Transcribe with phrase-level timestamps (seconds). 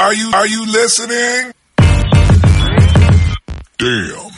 [0.00, 1.52] Are you, are you listening?
[3.76, 4.32] Damn.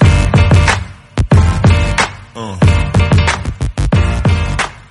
[2.35, 2.59] Uh.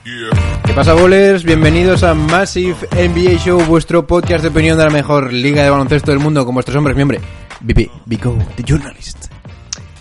[0.06, 0.62] Yeah.
[0.64, 1.44] ¿Qué pasa, bowlers?
[1.44, 6.12] Bienvenidos a Massive NBA Show, vuestro podcast de opinión de la mejor liga de baloncesto
[6.12, 7.20] del mundo con vuestros hombres, mi hombre,
[7.60, 9.26] BP, Bico, The Journalist.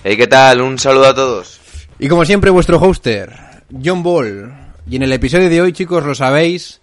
[0.05, 0.61] Hey, ¿qué tal?
[0.61, 1.61] Un saludo a todos.
[1.99, 4.55] Y como siempre, vuestro hoster, John Ball.
[4.89, 6.81] Y en el episodio de hoy, chicos, lo sabéis,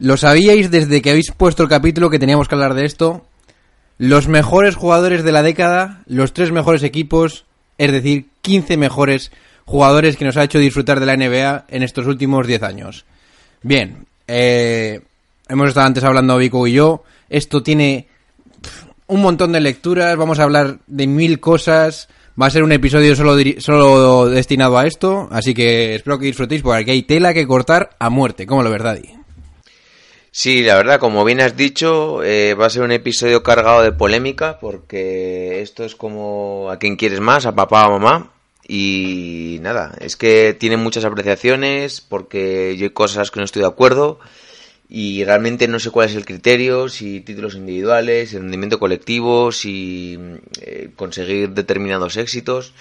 [0.00, 3.26] lo sabíais desde que habéis puesto el capítulo que teníamos que hablar de esto.
[3.98, 7.44] Los mejores jugadores de la década, los tres mejores equipos,
[7.76, 9.30] es decir, 15 mejores
[9.66, 13.04] jugadores que nos ha hecho disfrutar de la NBA en estos últimos 10 años.
[13.62, 15.02] Bien, eh,
[15.50, 17.04] hemos estado antes hablando Vico y yo.
[17.28, 18.08] Esto tiene
[19.06, 22.08] un montón de lecturas, vamos a hablar de mil cosas.
[22.40, 26.62] Va a ser un episodio solo, solo destinado a esto, así que espero que disfrutéis
[26.62, 28.98] porque aquí hay tela que cortar a muerte, como lo verdad.
[30.32, 33.90] Sí, la verdad, como bien has dicho, eh, va a ser un episodio cargado de
[33.90, 38.32] polémica porque esto es como a quien quieres más, a papá o a mamá.
[38.68, 43.68] Y nada, es que tiene muchas apreciaciones porque yo hay cosas que no estoy de
[43.68, 44.20] acuerdo
[44.88, 50.18] y realmente no sé cuál es el criterio, si títulos individuales, si rendimiento colectivo, si
[50.60, 52.72] eh, conseguir determinados éxitos.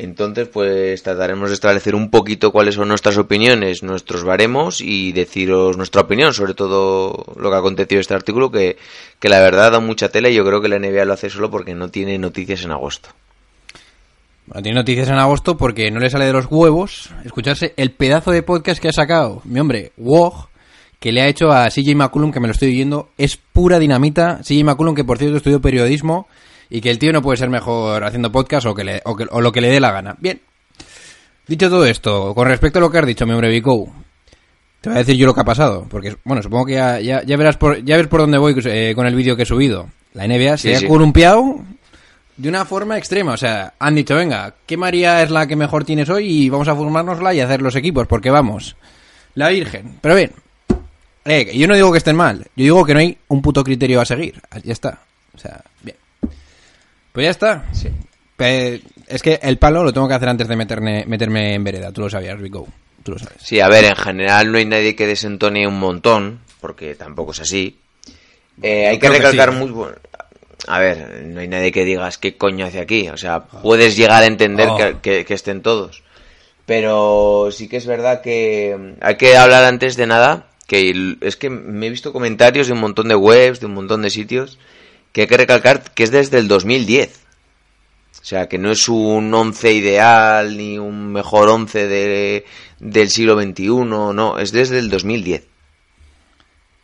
[0.00, 5.76] Entonces, pues trataremos de establecer un poquito cuáles son nuestras opiniones, nuestros baremos y deciros
[5.76, 8.76] nuestra opinión sobre todo lo que ha acontecido este artículo, que,
[9.18, 11.50] que la verdad da mucha tela y yo creo que la NBA lo hace solo
[11.50, 13.08] porque no tiene noticias en agosto.
[14.62, 18.44] Tiene noticias en agosto porque no le sale de los huevos escucharse el pedazo de
[18.44, 20.48] podcast que ha sacado mi hombre, Wog,
[21.00, 24.38] que le ha hecho a CJ McCullum, que me lo estoy oyendo, es pura dinamita.
[24.44, 26.28] CJ McCullum, que por cierto estudió periodismo
[26.70, 29.26] y que el tío no puede ser mejor haciendo podcast o, que le- o, que-
[29.30, 30.16] o lo que le dé la gana.
[30.18, 30.40] Bien.
[31.46, 33.90] Dicho todo esto, con respecto a lo que has dicho, mi hombre Vico,
[34.82, 37.22] te voy a decir yo lo que ha pasado, porque, bueno, supongo que ya, ya,
[37.22, 39.88] ya verás por, ya ves por dónde voy eh, con el vídeo que he subido.
[40.12, 40.86] La NBA se Sí, ha sí.
[40.86, 41.56] columpiado
[42.36, 43.32] de una forma extrema.
[43.32, 46.26] O sea, han dicho, venga, ¿qué María es la que mejor tienes hoy?
[46.44, 48.76] Y vamos a formárnosla y hacer los equipos, porque vamos.
[49.34, 49.98] La Virgen.
[50.02, 50.32] Pero bien,
[51.24, 54.00] eh, yo no digo que estén mal, yo digo que no hay un puto criterio
[54.02, 54.40] a seguir.
[54.64, 54.98] Ya está.
[55.34, 55.96] O sea, bien.
[57.18, 57.64] Pues ya está.
[58.36, 61.90] Pe- es que el palo lo tengo que hacer antes de meterme, meterme en vereda.
[61.90, 62.68] Tú lo sabías, Rico.
[63.02, 63.34] Tú lo sabes.
[63.42, 67.40] Sí, a ver, en general no hay nadie que desentone un montón, porque tampoco es
[67.40, 67.76] así.
[68.62, 69.56] Eh, hay que que recalcar sí.
[69.58, 69.96] muy bueno.
[70.68, 73.08] A ver, no hay nadie que digas qué coño hace aquí.
[73.08, 74.76] O sea, puedes llegar a entender Oh.
[74.76, 76.04] que, que- que estén todos.
[76.66, 80.46] Pero sí que es verdad que mm, hay que hablar antes de nada.
[80.68, 84.02] Que es que me he visto comentarios de un montón de webs, de un montón
[84.02, 84.58] de sitios,
[85.18, 87.10] que hay que recalcar que es desde el 2010.
[88.22, 92.44] O sea, que no es un 11 ideal ni un mejor 11 de,
[92.78, 95.44] del siglo XXI, no, es desde el 2010.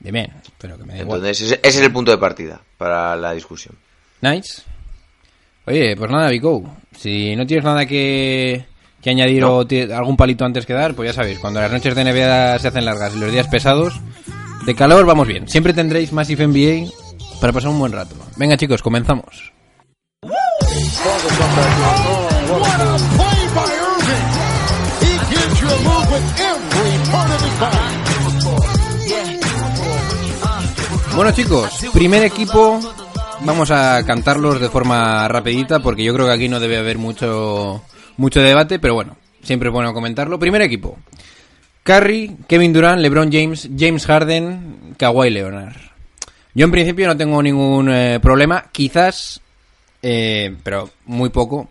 [0.00, 1.20] Bien, pero que me da igual.
[1.20, 3.76] Entonces, ese, ese es el punto de partida para la discusión.
[4.20, 4.62] Nice.
[5.66, 6.76] Oye, pues nada, Vico.
[6.98, 8.64] Si no tienes nada que,
[9.00, 9.58] que añadir No.
[9.58, 12.66] o algún palito antes que dar, pues ya sabéis, cuando las noches de NBA se
[12.66, 13.94] hacen largas y los días pesados,
[14.66, 15.48] de calor vamos bien.
[15.48, 17.03] Siempre tendréis Massive NBA
[17.44, 18.16] para pasar un buen rato.
[18.36, 19.52] Venga, chicos, comenzamos.
[31.14, 32.80] Bueno, chicos, primer equipo.
[33.42, 37.82] Vamos a cantarlos de forma rapidita porque yo creo que aquí no debe haber mucho
[38.16, 40.38] mucho debate, pero bueno, siempre es bueno comentarlo.
[40.38, 40.96] Primer equipo.
[41.82, 45.93] Curry, Kevin Durant, LeBron James, James Harden, Kawhi Leonard.
[46.54, 49.40] Yo en principio no tengo ningún eh, problema, quizás,
[50.02, 51.68] eh, pero muy poco.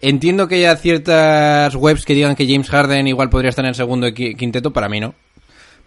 [0.00, 3.74] Entiendo que haya ciertas webs que digan que James Harden igual podría estar en el
[3.74, 5.14] segundo quinteto, para mí no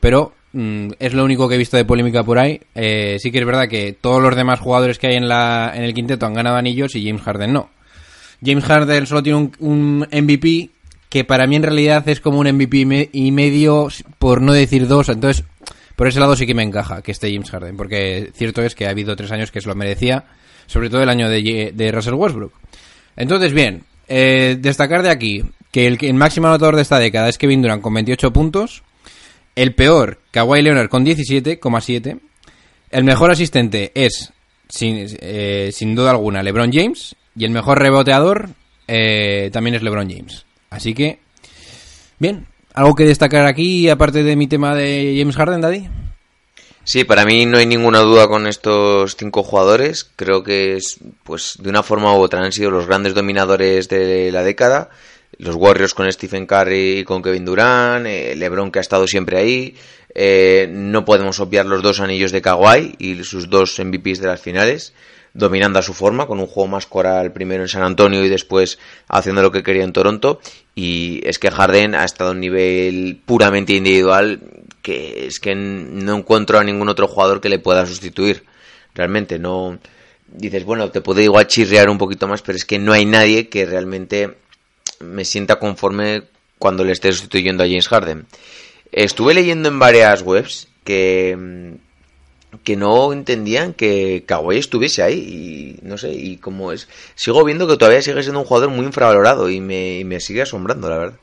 [0.04, 2.60] pero mm, es lo único que he visto de polémica por ahí.
[2.76, 5.82] Eh, sí que es verdad que todos los demás jugadores que hay en, la, en
[5.82, 7.70] el quinteto han ganado anillos y James Harden no.
[8.46, 10.72] James Harden solo tiene un, un MVP
[11.08, 13.88] que para mí en realidad es como un MVP y medio,
[14.20, 15.08] por no decir dos.
[15.08, 15.46] Entonces,
[15.96, 18.88] por ese lado sí que me encaja que esté James Harden, porque cierto es que
[18.88, 20.26] ha habido tres años que se lo merecía,
[20.66, 22.54] sobre todo el año de, Russell Westbrook.
[23.16, 27.30] Entonces, bien, eh, destacar de aquí que el, que el máximo anotador de esta década
[27.30, 28.84] es Kevin Durant con 28 puntos.
[29.56, 32.20] El peor, Kawhi Leonard con 17,7.
[32.90, 34.34] El mejor asistente es,
[34.68, 37.16] sin, eh, sin duda alguna, LeBron James.
[37.36, 38.50] Y el mejor reboteador
[38.88, 40.46] eh, también es LeBron James.
[40.70, 41.20] Así que,
[42.20, 45.90] bien, ¿algo que destacar aquí aparte de mi tema de James Harden, Daddy?
[46.84, 50.04] Sí, para mí no hay ninguna duda con estos cinco jugadores.
[50.16, 54.32] Creo que es, pues, de una forma u otra han sido los grandes dominadores de
[54.32, 54.90] la década.
[55.38, 59.38] Los Warriors con Stephen Curry y con Kevin Durant, eh, LeBron que ha estado siempre
[59.38, 59.76] ahí,
[60.16, 64.40] Eh, no podemos obviar los dos anillos de Kawhi y sus dos MVPs de las
[64.40, 64.94] finales,
[65.34, 68.78] dominando a su forma, con un juego más coral primero en San Antonio y después
[69.08, 70.40] haciendo lo que quería en Toronto.
[70.76, 74.42] Y es que Harden ha estado a un nivel puramente individual
[74.84, 78.44] que es que no encuentro a ningún otro jugador que le pueda sustituir.
[78.94, 79.80] Realmente no.
[80.28, 83.50] Dices, bueno, te puede igual chirrear un poquito más, pero es que no hay nadie
[83.50, 84.36] que realmente
[85.00, 86.24] me sienta conforme
[86.60, 88.26] cuando le esté sustituyendo a James Harden.
[88.92, 91.78] Estuve leyendo en varias webs que
[92.64, 97.68] que no entendían que Kawhi estuviese ahí y no sé, y como es sigo viendo
[97.68, 100.98] que todavía sigue siendo un jugador muy infravalorado y me, y me sigue asombrando, la
[100.98, 101.18] verdad.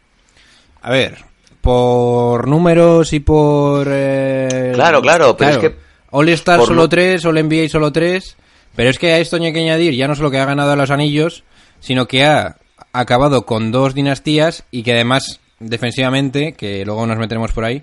[0.82, 1.18] A ver,
[1.60, 3.86] por números y por...
[3.90, 5.76] eh, Claro, claro, pero es que
[6.10, 8.36] All Star solo 3, All NBA solo 3,
[8.74, 10.90] pero es que a esto hay que añadir ya no solo que ha ganado los
[10.90, 11.44] anillos,
[11.80, 12.56] sino que ha
[12.92, 17.82] acabado con dos dinastías y que además defensivamente, que luego nos meteremos por ahí,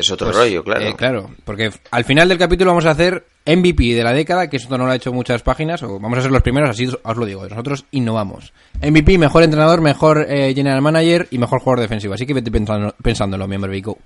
[0.00, 0.82] es otro pues, rollo, claro.
[0.86, 4.56] eh, claro, porque al final del capítulo vamos a hacer MVP de la década, que
[4.58, 7.16] esto no lo ha hecho muchas páginas, o vamos a ser los primeros, así os
[7.16, 8.52] lo digo, nosotros innovamos.
[8.82, 12.94] MVP, mejor entrenador, mejor eh, general manager y mejor jugador defensivo, así que vete pensando,
[13.02, 13.98] pensándolo, miembro Vico.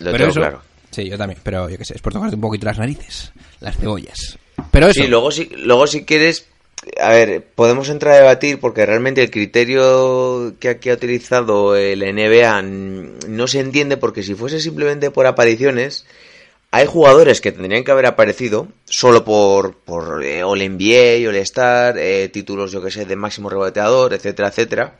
[0.00, 0.62] Lo Pero tengo eso- claro.
[0.90, 3.76] Sí, yo también, pero yo qué sé, es por tocarte un poquito las narices, las
[3.76, 4.38] cebollas.
[4.70, 6.46] Pero eso, Sí, luego si, luego si quieres,
[7.00, 12.00] a ver, podemos entrar a debatir porque realmente el criterio que aquí ha utilizado el
[12.00, 16.06] NBA no se entiende porque si fuese simplemente por apariciones,
[16.70, 21.96] hay jugadores que tendrían que haber aparecido solo por, por eh, All NBA, All Star,
[21.98, 24.94] eh, títulos, yo que sé, de máximo reboteador, etcétera, etcétera.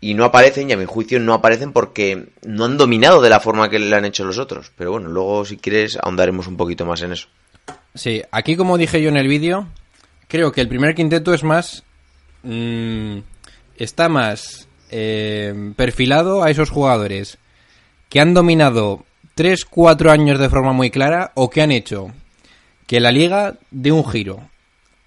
[0.00, 3.40] Y no aparecen, y a mi juicio no aparecen porque no han dominado de la
[3.40, 4.72] forma que le han hecho los otros.
[4.76, 7.28] Pero bueno, luego si quieres ahondaremos un poquito más en eso.
[7.94, 9.66] sí, aquí como dije yo en el vídeo,
[10.34, 11.84] creo que el primer quinteto es más...
[12.42, 13.18] mm,
[13.78, 17.38] está más eh, perfilado a esos jugadores
[18.08, 19.04] que han dominado
[19.36, 22.08] 3, 4 años de forma muy clara o que han hecho
[22.88, 24.48] que la liga dé un giro.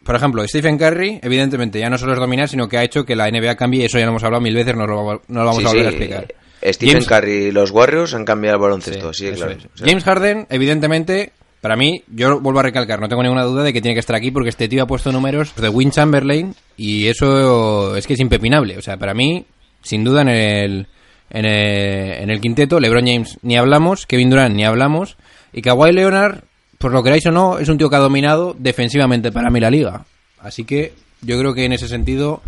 [0.06, 3.16] Por ejemplo, Stephen Curry, evidentemente, ya no solo es dominar, sino que ha hecho que
[3.18, 5.58] la NBA cambie, eso ya lo hemos hablado mil veces, no lo, no lo vamos
[5.58, 6.34] Sí, a volver a sí, explicar.
[6.64, 9.52] Stephen James- Curry y los Warriors han cambiado el baloncesto, sí, eso claro.
[9.52, 9.68] es.
[9.86, 13.82] James Harden, evidentemente, para mí, yo vuelvo a recalcar, no tengo ninguna duda de que
[13.82, 17.96] tiene que estar aquí porque este tío ha puesto números de Win Chamberlain y eso
[17.96, 18.78] es que es impepinable.
[18.78, 19.46] O sea, para mí,
[19.82, 20.88] sin duda en el,
[21.32, 25.18] en el, en el quinteto, LeBron James ni hablamos, Kevin Durant ni hablamos
[25.52, 26.44] y Kawhi Leonard,
[26.78, 29.72] por lo queráis o no, es un tío que ha dominado defensivamente para mí la
[29.72, 30.06] liga.
[30.40, 32.42] Así que yo creo que en ese sentido,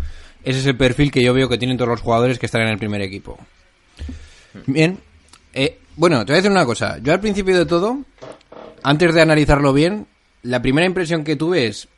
[0.44, 2.68] ese es el perfil que yo veo que tienen todos los jugadores que están en
[2.68, 3.38] el primer equipo.
[4.66, 4.98] Bien.
[5.52, 6.98] Eh, bueno, te voy a decir una cosa.
[7.02, 7.98] Yo al principio de todo,
[8.82, 10.06] antes de analizarlo bien,
[10.42, 11.88] la primera impresión que tuve es...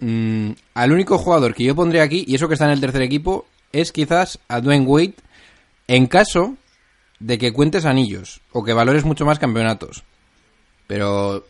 [0.00, 3.02] mm, al único jugador que yo pondré aquí, y eso que está en el tercer
[3.02, 5.14] equipo, es quizás a Dwayne Wade,
[5.88, 6.56] en caso
[7.20, 10.04] de que cuentes anillos, o que valores mucho más campeonatos.
[10.86, 11.46] Pero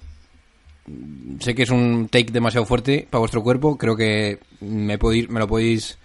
[0.86, 5.28] mm, sé que es un take demasiado fuerte para vuestro cuerpo, creo que me, podéis,
[5.28, 5.98] me lo podéis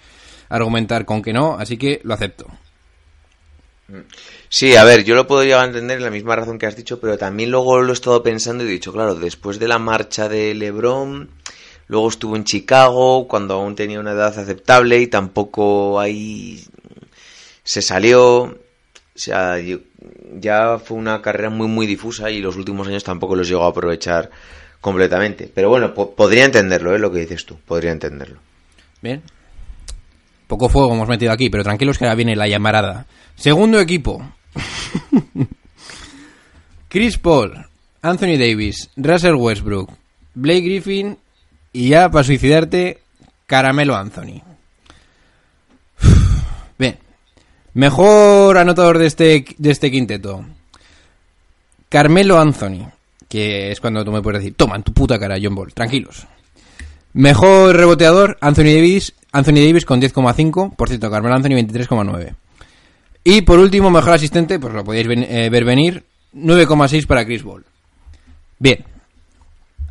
[0.50, 2.48] argumentar con que no, así que lo acepto.
[4.50, 6.76] Sí, a ver, yo lo puedo llegar a entender en la misma razón que has
[6.76, 9.80] dicho, pero también luego lo he estado pensando y he dicho, claro, después de la
[9.80, 11.30] marcha de LeBron,
[11.88, 16.64] luego estuvo en Chicago cuando aún tenía una edad aceptable y tampoco ahí
[17.64, 18.44] se salió.
[18.44, 18.58] O
[19.16, 19.58] sea,
[20.40, 23.70] ya fue una carrera muy, muy difusa y los últimos años tampoco los llegó a
[23.70, 24.30] aprovechar
[24.80, 25.50] completamente.
[25.54, 27.00] Pero bueno, po- podría entenderlo, ¿eh?
[27.00, 28.40] Lo que dices tú, podría entenderlo.
[29.02, 29.22] Bien.
[30.52, 33.06] Poco fuego hemos metido aquí, pero tranquilos que ahora viene la llamarada.
[33.38, 34.22] Segundo equipo.
[36.90, 37.68] Chris Paul,
[38.02, 39.90] Anthony Davis, Russell Westbrook,
[40.34, 41.18] Blake Griffin
[41.72, 43.00] y ya para suicidarte,
[43.48, 44.42] Caramelo Anthony.
[46.78, 46.98] Bien.
[47.74, 50.44] Mejor anotador de este, de este quinteto.
[51.88, 52.92] Carmelo Anthony.
[53.30, 55.74] Que es cuando tú me puedes decir, toma en tu puta cara, John Ball.
[55.74, 56.28] Tranquilos.
[57.14, 60.76] Mejor reboteador, Anthony Davis, Anthony Davis con 10,5.
[60.76, 62.34] Por cierto, Carmelo Anthony 23,9.
[63.24, 67.44] Y por último, mejor asistente, pues lo podéis ven- eh, ver venir, 9,6 para Chris
[67.44, 67.64] Ball.
[68.60, 68.84] Bien.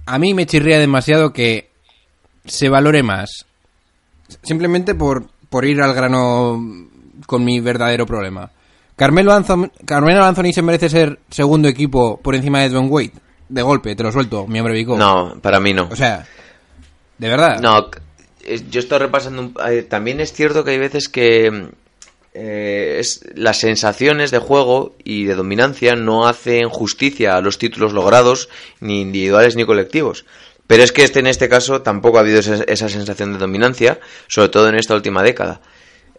[0.06, 1.70] A mí me chirría demasiado que
[2.44, 3.44] se valore más.
[4.42, 6.60] Simplemente por, por ir al grano
[7.26, 8.50] con mi verdadero problema.
[8.96, 13.12] Carmelo Anthony, Carmelo Anthony se merece ser segundo equipo por encima de Dwayne Wade.
[13.48, 14.96] De golpe, te lo suelto, miembro Vico.
[14.96, 15.88] No, para mí no.
[15.90, 16.24] O sea,
[17.18, 17.58] de verdad.
[17.60, 17.88] No,
[18.70, 19.42] yo estoy repasando.
[19.42, 21.68] un- eh, también es cierto que hay veces que
[22.34, 27.92] eh, es, las sensaciones de juego y de dominancia no hacen justicia a los títulos
[27.92, 28.48] logrados,
[28.80, 30.24] ni individuales ni colectivos.
[30.66, 33.98] Pero es que este, en este caso tampoco ha habido esa, esa sensación de dominancia,
[34.28, 35.60] sobre todo en esta última década.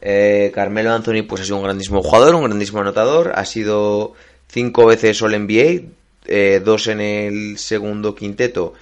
[0.01, 4.13] Eh, Carmelo Anthony pues ha sido un grandísimo jugador, un grandísimo anotador, ha sido
[4.49, 5.85] cinco veces All NBA,
[6.25, 8.73] eh, dos en el segundo quinteto.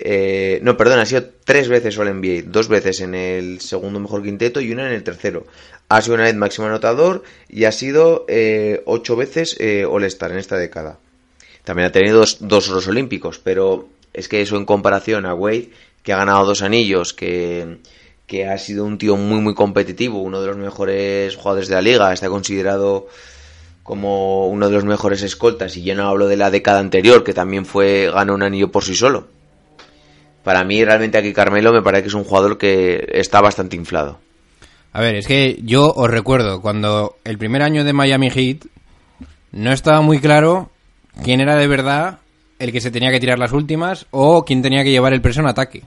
[0.00, 4.22] Eh, no, perdón, ha sido tres veces All NBA, dos veces en el segundo mejor
[4.22, 5.46] quinteto y una en el tercero.
[5.88, 10.30] Ha sido una vez máximo anotador y ha sido eh, ocho veces eh, All Star
[10.30, 10.98] en esta década.
[11.64, 15.70] También ha tenido dos, dos oros olímpicos, pero es que eso en comparación a Wade,
[16.04, 17.78] que ha ganado dos anillos, que,
[18.26, 21.82] que ha sido un tío muy muy competitivo, uno de los mejores jugadores de la
[21.82, 23.08] liga, está considerado
[23.82, 27.34] como uno de los mejores escoltas, y yo no hablo de la década anterior, que
[27.34, 29.37] también fue ganó un anillo por sí solo.
[30.48, 34.18] Para mí realmente aquí Carmelo me parece que es un jugador que está bastante inflado.
[34.94, 38.64] A ver, es que yo os recuerdo, cuando el primer año de Miami Heat,
[39.52, 40.70] no estaba muy claro
[41.22, 42.20] quién era de verdad
[42.58, 45.40] el que se tenía que tirar las últimas o quién tenía que llevar el preso
[45.40, 45.82] en ataque.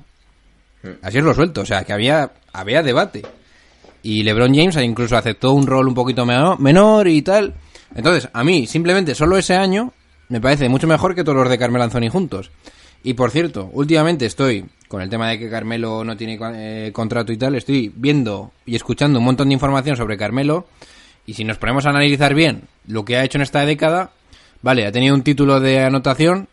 [1.01, 3.23] Así es lo suelto, o sea, que había, había debate.
[4.03, 7.55] Y LeBron James incluso aceptó un rol un poquito meno- menor y tal.
[7.95, 9.91] Entonces, a mí, simplemente solo ese año,
[10.29, 12.51] me parece mucho mejor que todos los de Carmelo Anthony juntos.
[13.03, 17.31] Y por cierto, últimamente estoy, con el tema de que Carmelo no tiene eh, contrato
[17.31, 20.67] y tal, estoy viendo y escuchando un montón de información sobre Carmelo.
[21.25, 24.11] Y si nos ponemos a analizar bien lo que ha hecho en esta década,
[24.61, 26.47] vale, ha tenido un título de anotación,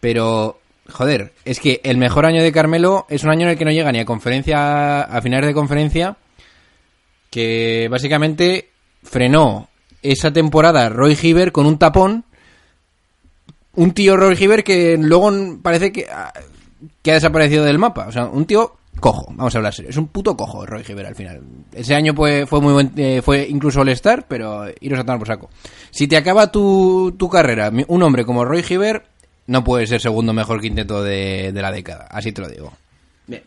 [0.00, 0.58] pero,
[0.90, 3.70] joder, es que el mejor año de Carmelo es un año en el que no
[3.70, 6.16] llega ni a conferencia, a finales de conferencia,
[7.30, 8.70] que básicamente
[9.02, 9.68] frenó
[10.02, 12.24] esa temporada Roy Hibbert con un tapón.
[13.74, 16.32] Un tío Roy Hibbert que luego parece que, ah,
[17.02, 18.06] que ha desaparecido del mapa.
[18.06, 19.90] O sea, un tío cojo, vamos a hablar serio.
[19.90, 21.40] Es un puto cojo Roy Hibbert al final.
[21.72, 25.28] Ese año fue, fue muy buen, eh, fue incluso All-Star, pero iros a tomar por
[25.28, 25.50] saco.
[25.90, 29.04] Si te acaba tu, tu carrera, un hombre como Roy Hibbert,
[29.46, 32.06] no puede ser segundo mejor quinteto de, de la década.
[32.10, 32.72] Así te lo digo.
[33.26, 33.42] Bien.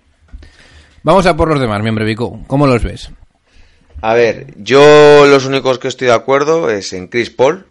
[1.04, 2.42] Vamos a por los demás, miembro Vico.
[2.48, 3.12] ¿Cómo los ves?
[4.02, 7.66] A ver, yo los únicos que estoy de acuerdo es en Chris Paul.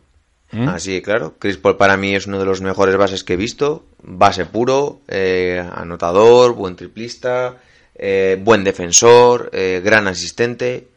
[0.52, 1.34] Así, claro.
[1.38, 3.84] Chris Paul para mí es uno de los mejores bases que he visto.
[4.02, 7.56] Base puro, eh, anotador, buen triplista,
[7.94, 10.88] eh, buen defensor, eh, gran asistente.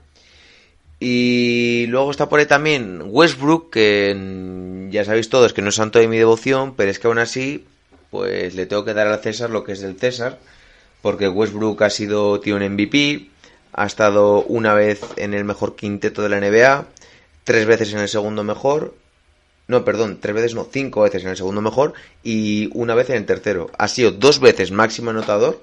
[0.99, 5.75] Y luego está por ahí también Westbrook, que mm, ya sabéis todos que no es
[5.75, 7.65] santo de mi devoción, pero es que aún así,
[8.09, 10.39] pues le tengo que dar al César lo que es del César,
[11.01, 13.29] porque Westbrook ha sido tío en MVP,
[13.73, 16.87] ha estado una vez en el mejor quinteto de la NBA,
[17.43, 18.95] tres veces en el segundo mejor,
[19.67, 21.93] no, perdón, tres veces no, cinco veces en el segundo mejor
[22.23, 23.69] y una vez en el tercero.
[23.77, 25.61] Ha sido dos veces máximo anotador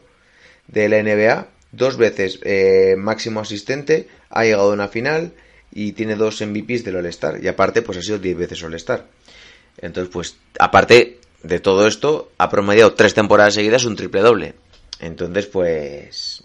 [0.68, 5.32] de la NBA, dos veces eh, máximo asistente, ha llegado a una final
[5.72, 7.42] y tiene dos MVPs del All-Star.
[7.42, 9.06] Y aparte, pues ha sido diez veces All-Star.
[9.78, 14.54] Entonces, pues, aparte de todo esto, ha promediado tres temporadas seguidas un triple doble.
[15.00, 16.44] Entonces, pues,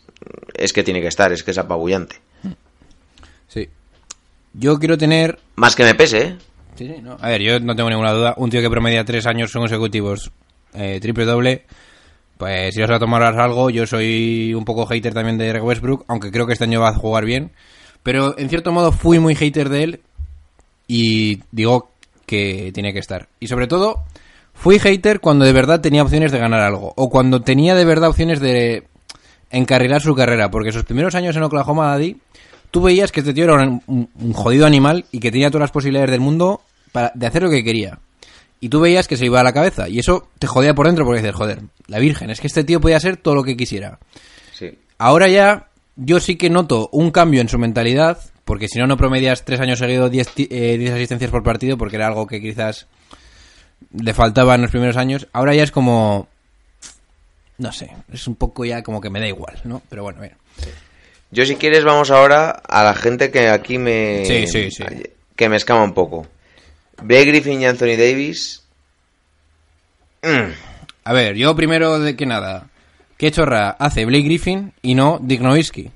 [0.53, 2.15] es que tiene que estar, es que es apabullante.
[3.47, 3.69] Sí.
[4.53, 6.37] Yo quiero tener Más que me pese, ¿eh?
[6.79, 7.17] Sí, sí, no.
[7.19, 8.35] A ver, yo no tengo ninguna duda.
[8.37, 10.31] Un tío que promedia tres años consecutivos
[10.73, 11.65] eh, triple doble.
[12.37, 16.05] Pues si vas a tomar algo, yo soy un poco hater también de Eric Westbrook,
[16.07, 17.51] aunque creo que este año va a jugar bien.
[18.01, 20.01] Pero en cierto modo fui muy hater de él
[20.87, 21.91] y digo
[22.25, 23.27] que tiene que estar.
[23.41, 24.05] Y sobre todo,
[24.53, 26.93] fui hater cuando de verdad tenía opciones de ganar algo.
[26.95, 28.87] O cuando tenía de verdad opciones de
[29.51, 30.49] encarrilar su carrera.
[30.49, 32.15] Porque sus primeros años en Oklahoma Daddy,
[32.71, 36.11] tú veías que este tío era un jodido animal y que tenía todas las posibilidades
[36.11, 37.99] del mundo para, de hacer lo que quería.
[38.61, 39.87] Y tú veías que se iba a la cabeza.
[39.87, 42.81] Y eso te jodía por dentro porque dices, joder, la Virgen, es que este tío
[42.81, 43.99] podía ser todo lo que quisiera.
[44.53, 44.77] Sí.
[44.97, 48.97] Ahora ya, yo sí que noto un cambio en su mentalidad, porque si no, no
[48.97, 52.41] promedias tres años seguidos 10 ti- eh, 10 asistencias por partido, porque era algo que
[52.41, 52.87] quizás
[53.93, 55.27] le faltaba en los primeros años.
[55.31, 56.27] Ahora ya es como.
[57.57, 59.81] No sé, es un poco ya como que me da igual, ¿no?
[59.89, 60.35] Pero bueno, mira.
[61.31, 64.23] Yo si quieres vamos ahora a la gente que aquí me...
[64.25, 64.83] Sí, sí, sí.
[65.35, 66.25] Que me escama un poco.
[67.01, 68.63] Blake Griffin y Anthony Davis.
[70.21, 70.51] Mm,
[71.05, 72.67] A ver, yo primero de que nada,
[73.17, 75.91] ¿qué chorra hace Blake Griffin y no Dick Nowitzki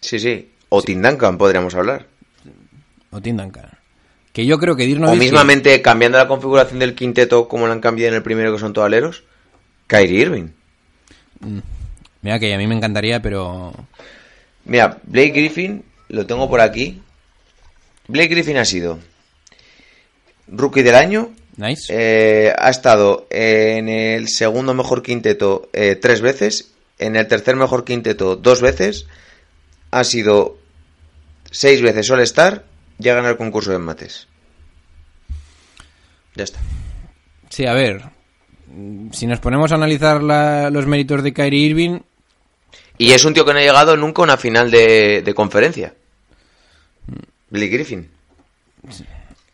[0.00, 0.50] sí, sí.
[0.68, 2.06] O Tim Duncan podríamos hablar.
[3.10, 3.70] o Tim Duncan?
[4.32, 5.24] Que yo creo que Dirk O Nowitzki...
[5.26, 8.72] mismamente cambiando la configuración del quinteto como lo han cambiado en el primero que son
[8.72, 9.22] toaleros.
[9.86, 10.48] Kyrie Irving.
[12.22, 13.72] Mira que a mí me encantaría, pero...
[14.64, 17.00] Mira, Blake Griffin, lo tengo por aquí.
[18.08, 18.98] Blake Griffin ha sido
[20.48, 21.30] rookie del año.
[21.56, 21.86] Nice.
[21.90, 26.72] eh, ha estado en el segundo mejor quinteto eh, tres veces.
[26.98, 29.06] En el tercer mejor quinteto dos veces.
[29.90, 30.58] Ha sido
[31.50, 32.64] seis veces All-Star
[32.98, 34.26] y ha ganado el concurso de mates.
[36.34, 36.58] Ya está.
[37.50, 38.02] Sí, a ver.
[39.12, 42.00] Si nos ponemos a analizar la- los méritos de Kyrie Irving,
[42.98, 45.94] Y es un tío que no ha llegado nunca a una final de, de conferencia.
[47.50, 48.10] Blake Griffin.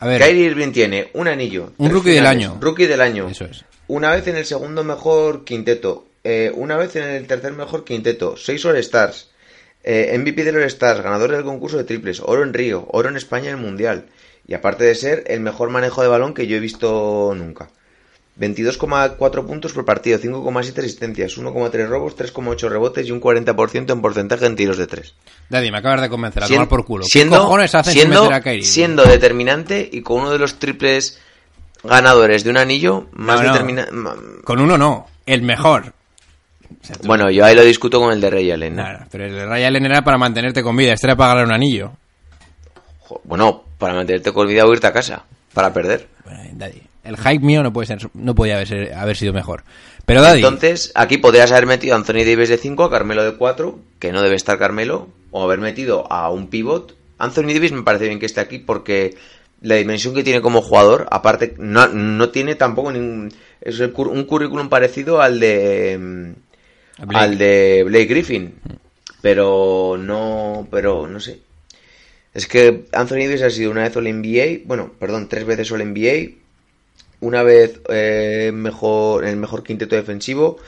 [0.00, 0.20] A ver.
[0.20, 1.72] Kyrie Irving tiene un anillo.
[1.78, 2.58] Un rookie del año.
[2.60, 3.28] Rookie del año.
[3.28, 3.64] Eso es.
[3.86, 6.06] Una vez en el segundo mejor quinteto.
[6.24, 8.36] eh, una vez en el tercer mejor quinteto.
[8.36, 9.28] Seis All-Stars.
[9.82, 11.00] eh, MVP de los All-Stars.
[11.02, 12.20] Ganador del concurso de triples.
[12.20, 12.86] Oro en Río.
[12.90, 14.06] Oro en España en el Mundial.
[14.46, 17.70] Y aparte de ser el mejor manejo de balón que yo he visto nunca.
[18.40, 24.46] 22,4 puntos por partido, 5,7 asistencias, 1,3 robos, 3,8 rebotes y un 40% en porcentaje
[24.46, 25.14] en tiros de 3.
[25.50, 27.04] Daddy, me acabas de convencer a Sien- tomar por culo.
[27.04, 31.20] Siendo, ¿Qué cojones hacen sin siendo, a siendo determinante y con uno de los triples
[31.84, 33.52] ganadores de un anillo más No, no.
[33.52, 33.92] determinante.
[34.44, 35.92] Con uno no, el mejor.
[36.82, 38.76] O sea, tú- Bueno, yo ahí lo discuto con el de Ray Allen.
[38.76, 38.82] ¿no?
[38.84, 41.46] Nada, pero el de Ray Allen era para mantenerte con vida, este era para ganar
[41.46, 41.92] un anillo.
[43.24, 45.24] Bueno, para mantenerte con vida o irte a casa.
[45.52, 46.06] Para perder.
[46.24, 49.64] Bueno, Daddy, el hype mío no puede ser, no podía haber, haber sido mejor.
[50.06, 53.36] Pero Daddy, Entonces, aquí podrías haber metido a Anthony Davis de 5, a Carmelo de
[53.36, 56.96] 4, que no debe estar Carmelo, o haber metido a un pivot.
[57.18, 59.14] Anthony Davis me parece bien que esté aquí porque
[59.60, 63.32] la dimensión que tiene como jugador, aparte, no, no tiene tampoco ningún.
[63.60, 65.98] Es el un currículum parecido al de.
[65.98, 67.24] mm, Blake.
[67.24, 68.54] Al de Blake Griffin.
[69.20, 70.66] Pero no.
[70.70, 71.40] Pero no sé.
[72.32, 75.84] Es que Anthony Davis ha sido una vez All NBA, bueno, perdón, tres veces All
[75.84, 76.39] NBA,
[77.20, 80.58] una vez eh, mejor, en el mejor quinteto defensivo,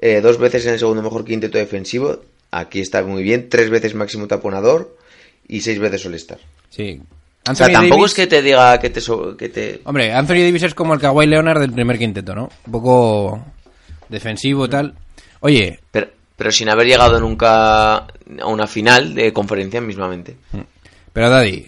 [0.00, 2.20] eh, dos veces en el segundo mejor quinteto defensivo,
[2.50, 4.96] aquí está muy bien, tres veces máximo taponador
[5.48, 6.38] y seis veces All-Star.
[6.70, 7.00] sí.
[7.46, 9.00] O sea, Anthony tampoco Davis- es que te diga que te...
[9.02, 9.80] so- que te...
[9.84, 12.48] Hombre, Anthony Davis es como el Kawhi Leonard del primer quinteto, ¿no?
[12.64, 13.44] Un poco
[14.08, 14.94] defensivo tal.
[15.40, 18.06] Oye, Pero, pero sin haber llegado nunca a
[18.46, 20.36] una final de conferencia mismamente.
[21.12, 21.66] pero Daddy,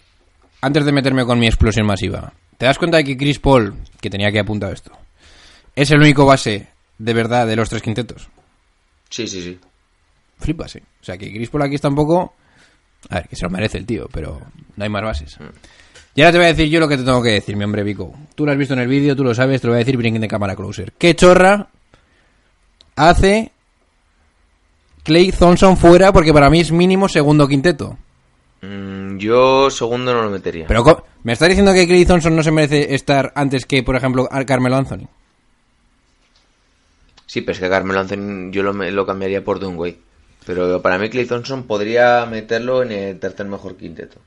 [0.63, 4.11] antes de meterme con mi explosión masiva, ¿te das cuenta de que Chris Paul, que
[4.11, 4.93] tenía que apuntar esto,
[5.75, 8.29] es el único base de verdad de los tres quintetos?
[9.11, 9.59] Sí, sí, sí.
[10.39, 10.83] Flipas, ¿eh?
[11.01, 12.35] O sea, que Chris Paul aquí está un poco...
[13.09, 14.41] A ver, que se lo merece el tío, pero
[14.77, 15.39] no hay más bases.
[16.15, 17.83] Y ahora te voy a decir yo lo que te tengo que decir, mi hombre
[17.83, 18.13] Vico.
[18.35, 19.97] Tú lo has visto en el vídeo, tú lo sabes, te lo voy a decir
[19.97, 20.93] brinking de cámara closer.
[20.99, 21.69] ¿Qué chorra
[22.97, 23.53] hace
[25.05, 26.13] Clay Thompson fuera?
[26.13, 27.99] Porque para mí es mínimo segundo quinteto.
[28.67, 30.67] Mm, yo segundo no lo metería.
[30.67, 30.85] Pero
[31.23, 34.47] ¿me estás diciendo que Clay Thompson no se merece estar antes que, por ejemplo, Ar-
[34.47, 35.07] Carmelo Anthony?
[37.27, 39.99] Sí, pero es que Carmelo Anthony yo lo, lo cambiaría por Dunway.
[40.47, 44.21] Pero para mí Clay Thompson podría meterlo en el tercer mejor quinteto.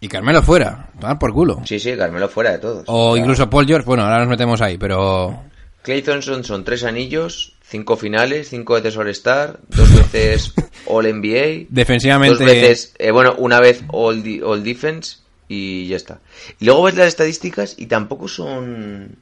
[0.00, 1.60] Y Carmelo fuera, tomar por culo.
[1.64, 2.84] Sí, sí, Carmelo fuera de todos.
[2.86, 5.42] O incluso Paul George, bueno, ahora nos metemos ahí, pero...
[5.82, 10.52] Clay Thompson son tres anillos, cinco finales, cinco veces All-Star, dos veces
[10.86, 12.36] All-NBA, Defensivamente...
[12.44, 16.20] dos veces, eh, bueno, una vez All, Di- All Defense y ya está.
[16.60, 19.16] Y luego ves las estadísticas y tampoco son...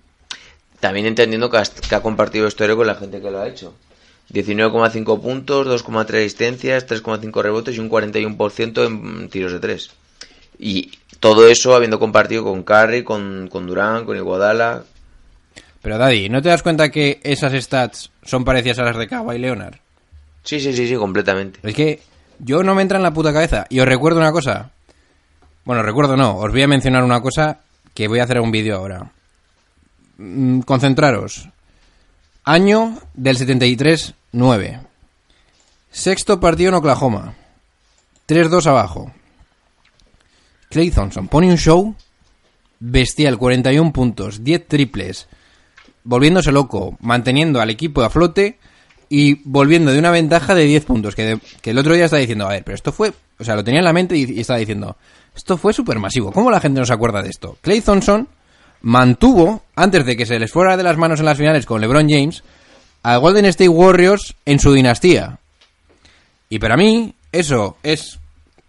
[0.80, 3.74] También entendiendo que, has- que ha compartido historia con la gente que lo ha hecho.
[4.32, 9.90] 19,5 puntos, 2,3 asistencias, 3,5 rebotes y un 41% en tiros de 3.
[10.58, 14.84] Y todo eso habiendo compartido con Curry, con, con Durán, con Iguodala.
[15.84, 19.38] Pero Daddy, ¿no te das cuenta que esas stats son parecidas a las de Kawhi
[19.38, 19.74] Leonard?
[20.42, 21.60] Sí, sí, sí, sí, completamente.
[21.62, 22.00] Es que
[22.38, 23.66] yo no me entra en la puta cabeza.
[23.68, 24.70] Y os recuerdo una cosa.
[25.66, 27.58] Bueno, recuerdo no, os voy a mencionar una cosa
[27.92, 29.12] que voy a hacer un vídeo ahora.
[30.16, 31.50] Mm, concentraros.
[32.44, 34.80] Año del 73-9.
[35.90, 37.34] Sexto partido en Oklahoma.
[38.26, 39.12] 3-2 abajo.
[40.70, 41.94] Clay Thompson pone un show
[42.80, 45.28] bestial, 41 puntos, 10 triples,
[46.04, 48.58] volviéndose loco, manteniendo al equipo a flote
[49.08, 51.14] y volviendo de una ventaja de 10 puntos.
[51.14, 53.54] Que, de- que el otro día estaba diciendo, a ver, pero esto fue, o sea,
[53.56, 54.96] lo tenía en la mente y, estaba diciendo,
[55.34, 56.32] esto fue supermasivo.
[56.32, 57.56] ¿Cómo la gente no se acuerda de esto?
[57.60, 58.28] Clay Thompson
[58.82, 62.08] mantuvo, antes de que se les fuera de las manos en las finales con LeBron
[62.08, 62.42] James,
[63.02, 65.38] a Golden State Warriors en su dinastía.
[66.48, 68.18] Y para mí, eso es,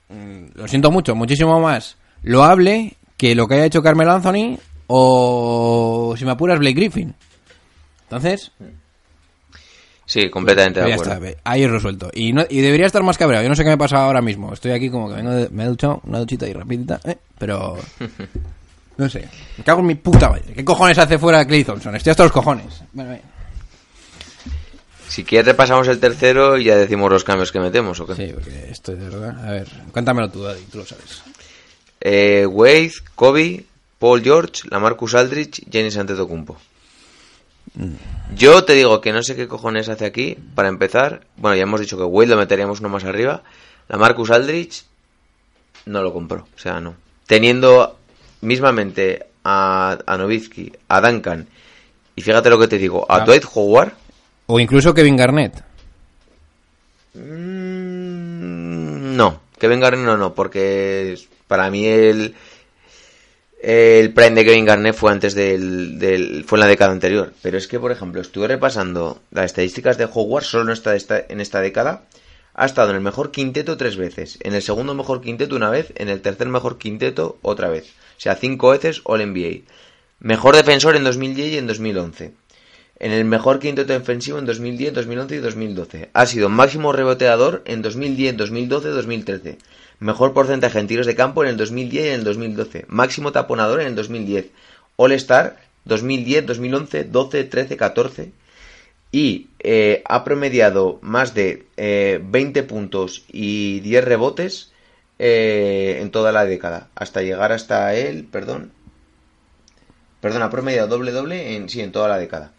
[0.09, 6.15] mm, lo siento mucho, muchísimo más loable que lo que haya hecho Carmelo Anthony o,
[6.17, 7.13] si me apuras, Blake Griffin.
[8.03, 8.51] Entonces,
[10.07, 11.25] Sí, completamente pues de acuerdo.
[11.25, 12.11] está, ahí es resuelto.
[12.13, 13.41] Y, no- y debería estar más cabreado.
[13.43, 14.53] Yo no sé qué me pasa ahora mismo.
[14.53, 17.17] Estoy aquí como que vengo de, me he duchado una duchita y rapidita, ¿eh?
[17.37, 17.75] pero...
[18.97, 19.27] No sé.
[19.57, 20.53] Me cago en mi puta madre.
[20.53, 21.93] ¿Qué cojones hace fuera Clay Thompson?
[21.97, 22.81] Estoy hasta los cojones.
[22.93, 23.21] Bueno, bien.
[25.09, 28.15] Si quieres repasamos el tercero y ya decimos los cambios que metemos, ¿o qué?
[28.15, 29.45] Sí, porque esto es de verdad.
[29.45, 31.23] A ver, cuéntamelo tú, Daddy, tú lo sabes.
[31.99, 33.65] Eh, Wade, Kobe,
[33.99, 36.57] Paul George, Lamarcus Aldridge, Giannis Antetokounmpo.
[38.35, 41.21] Yo te digo que no sé qué cojones hace aquí, para empezar.
[41.37, 43.43] Bueno, ya hemos dicho que Wade lo meteríamos uno más arriba.
[43.89, 44.83] Lamarcus Aldridge
[45.85, 46.95] no lo compró, o sea, no.
[47.27, 47.97] Teniendo
[48.41, 51.47] mismamente a, a Nowitzki, a Duncan,
[52.15, 53.19] y fíjate lo que te digo, a Ah.
[53.25, 53.93] Dwight Howard,
[54.47, 55.63] O incluso Kevin Garnett.
[57.75, 62.35] Mm, No, Kevin Garnett no, no, porque para mí el,
[63.67, 67.33] el prime de Kevin Garnett fue antes del, del- fue en la década anterior.
[67.41, 70.95] Pero es que, por ejemplo, estuve repasando las estadísticas de Howard solo en esta,
[71.27, 72.03] en esta década.
[72.53, 75.91] Ha estado en el mejor quinteto tres veces, en el segundo mejor quinteto una vez,
[75.95, 77.85] en el tercer mejor quinteto otra vez.
[78.17, 79.63] O sea, cinco veces All NBA.
[80.19, 82.33] Mejor defensor en 2010 y en 2011.
[82.99, 86.09] En el mejor quinteto defensivo en 2010, 2011 y 2012.
[86.13, 89.57] Ha sido máximo reboteador en 2010, 2012 y 2013.
[89.99, 92.85] Mejor porcentaje en tiros de campo en el 2010 y en el 2012.
[92.87, 94.47] Máximo taponador en el 2010.
[94.97, 98.31] All Star 2010, 2011, 12, 13, 14.
[99.11, 104.71] Y eh, ha promediado más de eh, 20 puntos y 10 rebotes
[105.19, 106.89] eh, en toda la década.
[106.95, 108.71] Hasta llegar hasta él, perdón.
[110.19, 112.51] Perdón, ha promediado doble doble en, sí, en toda la década.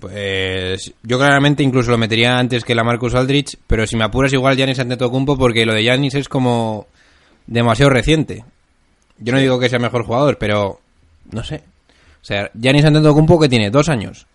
[0.00, 4.32] Pues yo claramente incluso lo metería antes que la Marcus Aldrich, pero si me apuras
[4.32, 6.86] igual Giannis Antetokounmpo porque lo de Giannis es como
[7.46, 8.44] demasiado reciente.
[9.18, 10.80] Yo no digo que sea mejor jugador, pero
[11.30, 11.62] no sé.
[12.22, 14.26] O sea, Giannis Antetokounmpo que tiene dos años.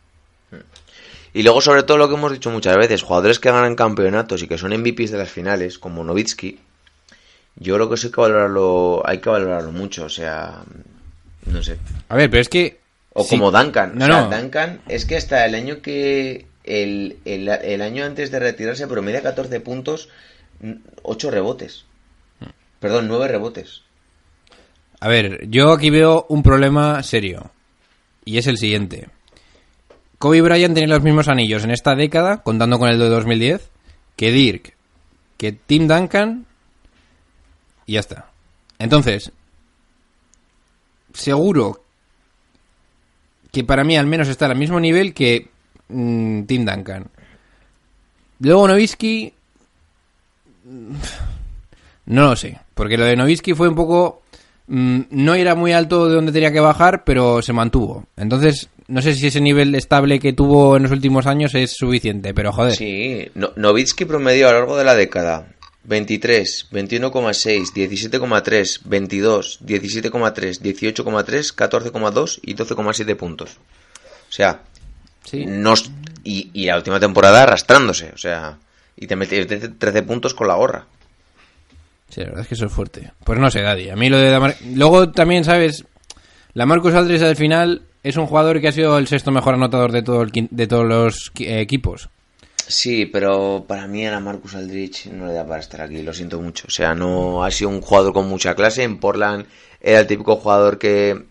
[1.34, 4.47] Y luego, sobre todo, lo que hemos dicho muchas veces, jugadores que ganan campeonatos y
[4.47, 6.60] que son MVPs de las finales, como Novitsky,
[7.58, 10.62] yo creo que eso hay que valorarlo, hay que valorarlo mucho, o sea,
[11.45, 11.78] no sé.
[12.08, 12.80] A ver, pero es que
[13.17, 13.30] O sí.
[13.32, 13.97] como Duncan.
[13.97, 14.38] No, o sea, no.
[14.38, 16.47] Duncan es que hasta el año que.
[16.65, 20.10] El, el, el año antes de retirarse promedia 14 puntos,
[21.04, 21.86] 8 rebotes.
[22.80, 23.84] Perdón, 9 rebotes.
[24.99, 27.51] A ver, yo aquí veo un problema serio.
[28.25, 29.10] Y es el siguiente.
[30.17, 33.69] Kobe Bryant tiene los mismos anillos en esta década, contando con el de 2010,
[34.15, 34.75] que Dirk,
[35.38, 36.45] que Tim Duncan,
[37.86, 38.32] y ya está.
[38.80, 39.32] Entonces,
[41.13, 41.85] seguro
[43.55, 45.47] que para mí al menos está al mismo nivel que
[45.87, 47.07] mm, Tim Duncan.
[48.39, 49.33] Luego Nowitzki...
[50.65, 50.95] mm,
[52.07, 54.21] No lo sé, porque lo de Nowitzki fue un poco...
[54.67, 58.05] mm, no era muy alto de donde tenía que bajar, pero se mantuvo.
[58.17, 62.33] Entonces, no sé si ese nivel estable que tuvo en los últimos años es suficiente,
[62.33, 62.75] pero joder.
[62.75, 65.47] Sí, no, Novitsky promedió a lo largo de la década
[65.88, 73.52] 23, 21,6, 17,3, 22, 17,3, 18,3, 14,2 y 12,7 puntos.
[74.30, 74.62] O sea,
[75.24, 75.45] Sí.
[75.45, 75.89] nos,
[76.24, 78.58] y, y la última temporada arrastrándose, o sea,
[78.95, 80.86] y te metes 13 13 puntos con la gorra.
[82.10, 83.12] Sí, la verdad es que eso es fuerte.
[83.24, 83.89] Pues no sé, Daddy.
[83.89, 84.30] A mí lo de...
[84.32, 85.84] Damar- Luego también, ¿sabes?
[86.54, 89.91] La Marcus Aldridge al final es un jugador que ha sido el sexto mejor anotador
[89.91, 92.10] de, todo el de todos los eh, equipos.
[92.67, 96.13] Sí, pero para mí a la Marcus Aldrich no le da para estar aquí, lo
[96.13, 96.65] siento mucho.
[96.67, 98.84] O sea, no ha sido un jugador con mucha clase.
[98.84, 99.45] En Portland
[99.82, 101.25] era el típico jugador que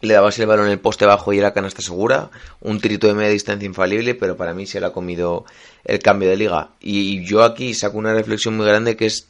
[0.00, 2.30] le dabas el balón en el poste bajo y era canasta segura.
[2.60, 5.46] Un tirito de media distancia infalible, pero para mí se le ha comido
[5.84, 6.70] el cambio de liga.
[6.80, 9.26] Y yo aquí saco una reflexión muy grande que es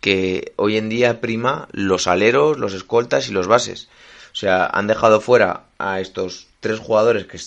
[0.00, 3.88] que hoy en día prima los aleros, los escoltas y los bases.
[4.32, 7.38] O sea, han dejado fuera a estos tres jugadores que,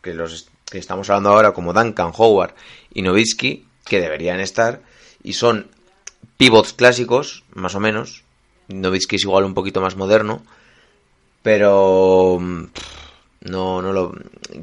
[0.00, 2.54] que los que estamos hablando ahora, como Duncan, Howard
[2.94, 4.80] y Novitsky, que deberían estar,
[5.22, 5.66] y son
[6.36, 8.24] pivots clásicos, más o menos.
[8.68, 10.42] Novitsky es igual un poquito más moderno,
[11.42, 12.64] pero mm,
[13.42, 14.12] no, no lo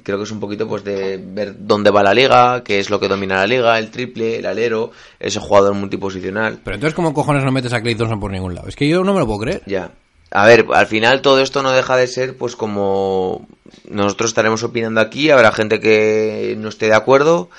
[0.03, 2.99] creo que es un poquito pues de ver dónde va la liga, qué es lo
[2.99, 6.59] que domina la liga, el triple, el alero, ese jugador multiposicional.
[6.63, 8.67] Pero entonces, ¿cómo cojones no metes a Clay Thompson por ningún lado?
[8.67, 9.61] Es que yo no me lo puedo creer.
[9.65, 9.91] Ya.
[10.31, 13.47] A ver, al final todo esto no deja de ser pues como
[13.89, 17.49] nosotros estaremos opinando aquí, habrá gente que no esté de acuerdo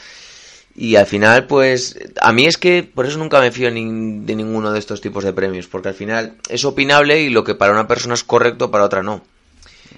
[0.76, 4.36] y al final pues a mí es que por eso nunca me fío ni- de
[4.36, 7.72] ninguno de estos tipos de premios, porque al final es opinable y lo que para
[7.72, 9.24] una persona es correcto para otra no.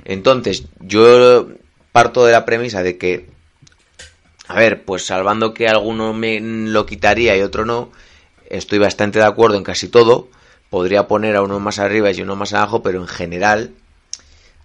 [0.04, 1.48] Entonces, yo
[1.92, 3.28] parto de la premisa de que
[4.48, 7.90] a ver, pues salvando que alguno me lo quitaría y otro no,
[8.48, 10.28] estoy bastante de acuerdo en casi todo.
[10.70, 13.72] Podría poner a uno más arriba y uno más abajo, pero en general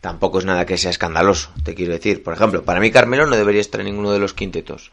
[0.01, 2.23] tampoco es nada que sea escandaloso, te quiero decir.
[2.23, 4.91] Por ejemplo, para mí Carmelo no debería estar en ninguno de los quintetos.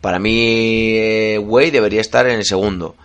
[0.00, 2.96] Para mí eh, Way debería estar en el segundo.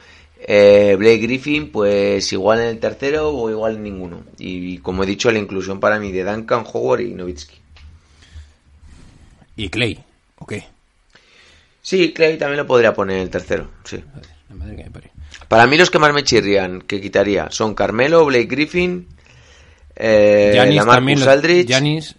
[0.42, 4.24] Eh, Blake Griffin, pues igual en el tercero o igual en ninguno.
[4.38, 7.58] Y, como he dicho, la inclusión para mí de Duncan, Howard y Nowitzki.
[9.58, 10.04] ¿Y Clay?
[10.38, 10.66] ¿O qué?
[11.82, 14.02] Sí, Clay también lo podría poner en el tercero, sí.
[14.50, 15.12] La madre que me parió.
[15.48, 19.08] Para mí los que más me chirrían, que quitaría, son Carmelo, Blake Griffin,
[19.96, 21.20] eh, Giannis la también.
[21.20, 22.16] Marcus lo- Aldridge Giannis,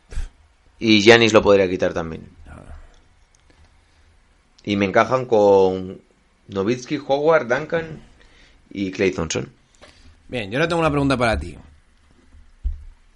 [0.78, 2.28] y Giannis lo podría quitar también.
[4.64, 6.00] Y me encajan con
[6.48, 8.02] Novitsky, Howard, Duncan
[8.70, 9.50] y Clay Thompson.
[10.28, 11.56] Bien, yo ahora tengo una pregunta para ti.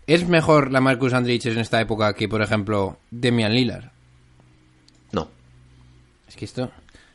[0.07, 3.91] ¿Es mejor la Marcus Aldridge en esta época que, por ejemplo, Demian Lillard?
[5.13, 5.29] No.
[6.29, 6.71] Es que esto...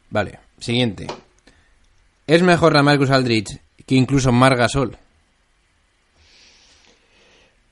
[0.09, 1.07] Vale, siguiente.
[2.29, 4.95] ¿Es mejor la Marcus Aldridge que incluso Mar Gasol?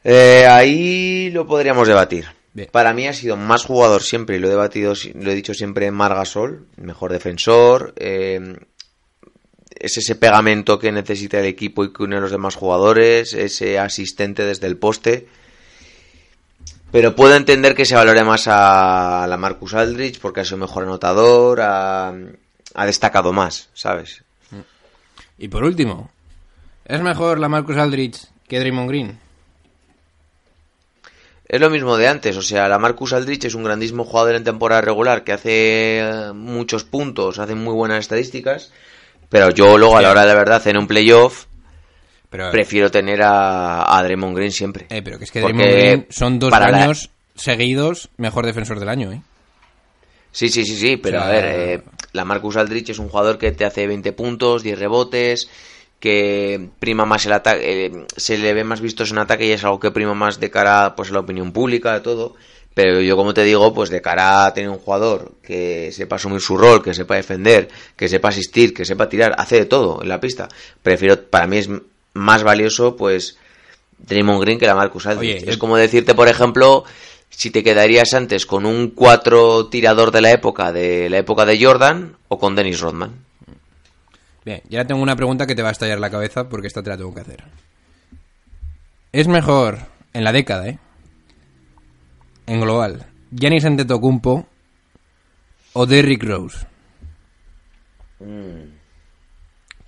[0.04, 2.26] Eh, ahí lo podríamos debatir.
[2.54, 2.68] Bien.
[2.72, 5.92] Para mí ha sido más jugador siempre, y lo he debatido, lo he dicho siempre,
[5.92, 8.58] Margasol, mejor defensor, eh,
[9.70, 13.78] es ese pegamento que necesita el equipo y que une a los demás jugadores, ese
[13.78, 15.28] asistente desde el poste.
[16.92, 20.82] Pero puedo entender que se valore más a la Marcus Aldrich porque ha sido mejor
[20.82, 22.12] anotador, ha,
[22.74, 24.24] ha destacado más, ¿sabes?
[25.38, 26.10] Y por último,
[26.86, 29.20] ¿es mejor la Marcus Aldrich que Draymond Green?
[31.48, 34.44] Es lo mismo de antes, o sea, la Marcus Aldrich es un grandísimo jugador en
[34.44, 38.72] temporada regular que hace eh, muchos puntos, hace muy buenas estadísticas,
[39.30, 41.46] pero yo luego a la hora de la verdad en un playoff
[42.30, 44.88] Pero, prefiero tener a, a Draymond Green siempre.
[44.90, 48.90] eh, pero que es que Draymond Green son dos la- años seguidos mejor defensor del
[48.90, 49.22] año, ¿eh?
[50.34, 51.84] Sí, sí, sí, sí, pero O sea, a ver, eh,
[52.18, 55.50] la Marcus Aldrich es un jugador que te hace 20 puntos, 10 rebotes,
[56.00, 59.64] que prima más el ataque, eh, se le ve más vistos en ataque y es
[59.64, 62.36] algo que prima más de cara pues a la opinión pública, de todo.
[62.74, 66.42] Pero yo, como te digo, pues de cara a tener un jugador que sepa asumir
[66.42, 70.10] su rol, que sepa defender, que sepa asistir, que sepa tirar, hace de todo en
[70.10, 70.48] la pista.
[70.84, 71.70] Prefiero, para mí es
[72.14, 73.38] más valioso, pues,
[73.98, 75.42] Draymond Green que la Marcus Aldrich.
[75.42, 76.84] Oye, es como decirte, por ejemplo,
[77.30, 81.64] si te quedarías antes con un 4 tirador de la época, de la época de
[81.64, 83.26] Jordan, o con Dennis Rodman.
[84.44, 86.90] Bien, ya tengo una pregunta que te va a estallar la cabeza porque esta te
[86.90, 87.44] la tengo que hacer.
[89.12, 89.80] ¿Es mejor
[90.14, 90.80] en la década, eh?
[92.46, 94.48] En global, Giannis Antetokounmpo
[95.74, 96.66] o Derrick Rose?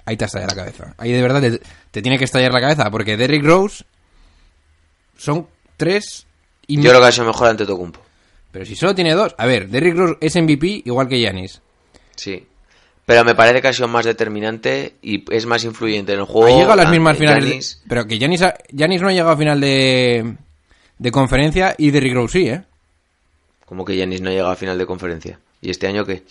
[0.05, 0.93] Ahí te estalla la cabeza.
[0.97, 3.85] Ahí de verdad te, te tiene que estallar la cabeza porque Derrick Rose
[5.17, 5.47] son
[5.77, 6.27] tres
[6.69, 7.99] y Yo creo que ha sido mejor ante Tocumpo.
[8.51, 9.35] Pero si solo tiene dos.
[9.37, 11.61] A ver, Derrick Rose es MVP igual que Giannis.
[12.15, 12.45] Sí.
[13.05, 16.47] Pero me parece que ha sido más determinante y es más influyente en el juego.
[16.47, 17.79] Ha llegado a las mismas finales.
[17.83, 20.35] de- pero que Giannis, ha- Giannis no ha llegado a final de,
[20.97, 22.61] de conferencia y Derrick Rose sí, ¿eh?
[23.65, 25.39] Como que Giannis no llega a final de conferencia.
[25.61, 26.23] ¿Y este año qué?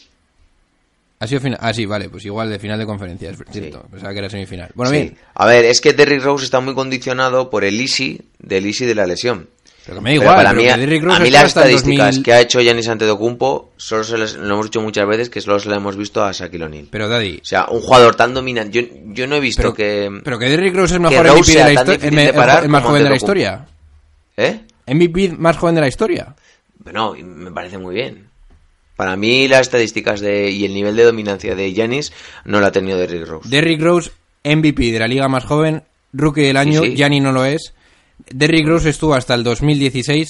[1.21, 1.59] Ha sido final.
[1.61, 3.83] Ah, sí, vale, pues igual de final de conferencia, es cierto.
[3.91, 4.71] Pensaba que era semifinal.
[4.75, 4.97] Bueno, Sí.
[4.99, 5.17] bien.
[5.35, 8.95] A ver, es que Derrick Rose está muy condicionado por el easy del easy de
[8.95, 9.49] la lesión.
[9.89, 10.37] Pero me da igual.
[10.37, 10.77] para pero mí, a
[11.19, 14.67] mí las el estadísticas 2000 que ha hecho Giannis Antetokounmpo, solo se les- lo hemos
[14.67, 16.89] dicho muchas veces que solo se lo hemos visto a Shaquille O'Neal.
[16.91, 17.39] Pero, Daddy.
[17.43, 18.83] O sea, un jugador tan dominante.
[18.83, 20.21] Yo, yo no he visto Pero que.
[20.23, 21.95] pero que Derrick Rose es que mejor MVP de la historia.
[22.07, 23.67] El, el- el más joven de la historia.
[24.37, 24.61] ¿Eh?
[24.87, 26.35] MVP más joven de la historia.
[26.93, 28.27] No, y me parece muy bien.
[28.97, 32.13] Para mí las estadísticas de, y el nivel de dominancia de Giannis
[32.45, 33.49] no lo ha tenido Derrick Rose.
[33.49, 34.11] Derrick Rose,
[34.45, 36.95] MVP de la liga más joven, rookie del año, sí.
[36.95, 37.75] Gianni no lo es.
[38.33, 40.29] Derrick Rose estuvo hasta el 2016,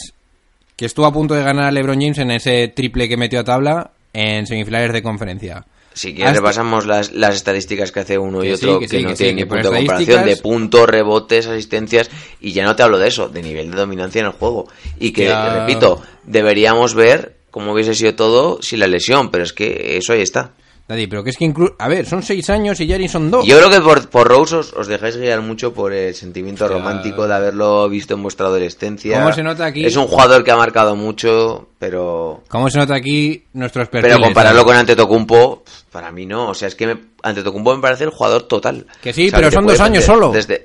[0.77, 3.45] que estuvo a punto de ganar a LeBron James en ese triple que metió a
[3.45, 5.65] tabla en semifinales de conferencia.
[5.95, 8.87] Si quieres Hasta- repasamos las, las estadísticas que hace uno y Que sí, otro que
[8.87, 12.09] que, sí, no que tienen ni punto de comparación de puntos, rebotes, asistencias
[12.41, 14.69] y ya no te hablo de eso, de nivel de dominancia en el juego.
[15.01, 15.59] Y que, Ya.
[15.61, 20.21] repito, deberíamos ver cómo hubiese sido todo sin la lesión, pero es que eso ahí
[20.23, 20.53] está.
[20.89, 21.75] Daddy, pero que es que incluso...
[21.79, 23.45] A ver, son seis años y Gianni son dos.
[23.47, 26.79] Yo creo que por, por Rose os, os dejáis guiar mucho por el sentimiento Hostia.
[26.79, 29.19] romántico de haberlo visto en vuestra adolescencia.
[29.21, 29.85] ¿Cómo se nota aquí?
[29.85, 34.17] Es un jugador que ha marcado mucho, pero ¿Cómo se nota aquí nuestros perfiles?
[34.17, 34.67] pero compararlo Daddy?
[34.67, 36.49] con Antetokounmpo, para mí no.
[36.49, 38.87] O sea, es que me, Antetokounmpo me parece el jugador total.
[39.03, 40.31] Que sí, O sea, pero son dos años solo.
[40.33, 40.65] Desde...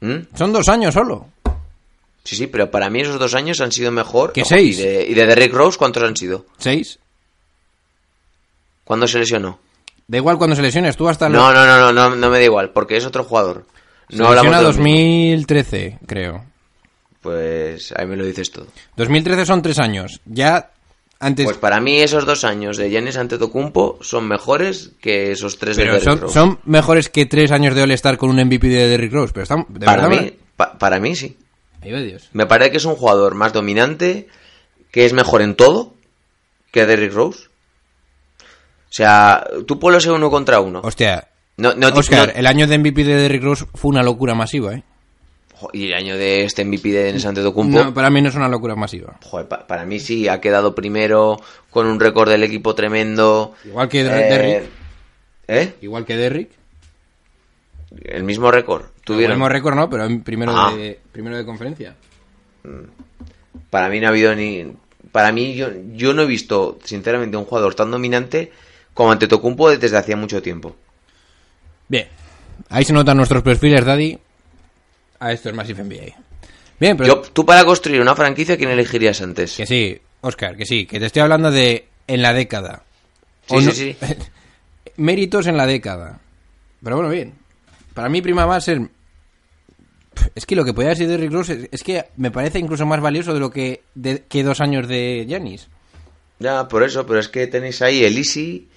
[0.00, 0.16] ¿Mm?
[0.36, 1.28] Son dos años solo.
[2.24, 4.32] Sí, sí, pero para mí esos dos años han sido mejor.
[4.34, 4.78] Que seis.
[4.78, 6.44] Y de, y de Derrick Rose, ¿cuántos han sido?
[6.58, 6.98] Seis.
[8.90, 9.60] ¿Cuándo se lesionó?
[10.08, 11.28] Da igual cuando se lesione, estuvo hasta...
[11.28, 13.64] No, no, no, no, no, no me da igual, porque es otro jugador.
[14.08, 15.46] No lesiona de los mismos.
[15.46, 16.44] 2013, creo.
[17.22, 18.66] Pues ahí me lo dices todo.
[18.96, 20.20] 2013 son tres años.
[20.24, 20.70] Ya
[21.20, 21.44] antes...
[21.44, 25.82] Pues para mí esos dos años de Giannis Antetokounmpo son mejores que esos tres de
[25.84, 26.34] pero Derrick son, Rose.
[26.34, 29.32] son mejores que tres años de All-Star con un MVP de Derrick Rose.
[29.32, 29.66] Pero están...
[29.68, 31.36] De para verdad, mí, pa- para mí sí.
[31.84, 32.28] Va Dios.
[32.32, 34.26] Me parece que es un jugador más dominante,
[34.90, 35.94] que es mejor en todo
[36.72, 37.49] que Derrick Rose.
[38.90, 40.80] O sea, tú puedes ser uno contra uno.
[40.82, 41.28] Hostia.
[41.56, 44.74] No, no, Oscar, no- el año de MVP de Derrick Rose fue una locura masiva,
[44.74, 44.82] ¿eh?
[45.74, 48.48] Y el año de este MVP de Giannis Antetokounmpo, No, para mí no es una
[48.48, 49.18] locura masiva.
[49.22, 51.36] joder, pa- para mí sí, ha quedado primero
[51.68, 53.54] con un récord del equipo tremendo.
[53.66, 54.70] Igual que Eh, Derrick.
[55.48, 55.74] ¿Eh?
[55.82, 56.50] Igual que Derrick.
[58.04, 58.84] El mismo récord.
[59.04, 59.32] Tuvieron.
[59.32, 60.72] El mismo récord no, pero primero, Ah.
[60.74, 61.94] de, primero de conferencia.
[63.68, 64.72] Para mí no ha habido ni.
[65.12, 68.52] Para mí, yo, yo no he visto, sinceramente, un jugador tan dominante
[69.00, 70.76] como Antetokounmpo desde hacía mucho tiempo.
[71.88, 72.06] Bien.
[72.68, 74.18] Ahí se notan nuestros perfiles, Daddy.
[75.20, 76.14] A esto es Massive NBA.
[76.78, 77.06] Bien, pero...
[77.06, 79.56] Yo, tú para construir una franquicia, ¿quién elegirías antes?
[79.56, 80.84] Que sí, Oscar, que sí.
[80.84, 82.82] Que te estoy hablando de en la década.
[83.46, 83.96] Sí, O sí, no- sí.
[84.98, 86.20] Méritos en la década.
[86.84, 87.32] Pero bueno, bien.
[87.94, 88.90] Para mí prima más el...
[90.34, 92.84] Es que lo que podía haber sido Derrick Rose es, es que me parece incluso
[92.84, 95.68] más valioso de lo que, de- que dos años de Giannis.
[96.38, 98.68] Ya, por eso, pero es que tenéis ahí el Easy,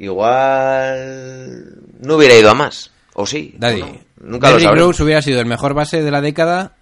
[0.00, 1.64] igual
[2.00, 3.54] no hubiera ido a más, o sí.
[3.58, 3.92] Daddy, o no.
[4.22, 4.88] Nunca lo Derrick sabremos.
[4.88, 6.72] Rose hubiera sido el mejor base de la década,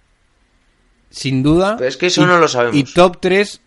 [1.09, 1.75] sin duda.
[1.77, 2.75] Pero es que eso no lo sabemos.
[2.75, 3.61] Y top 3.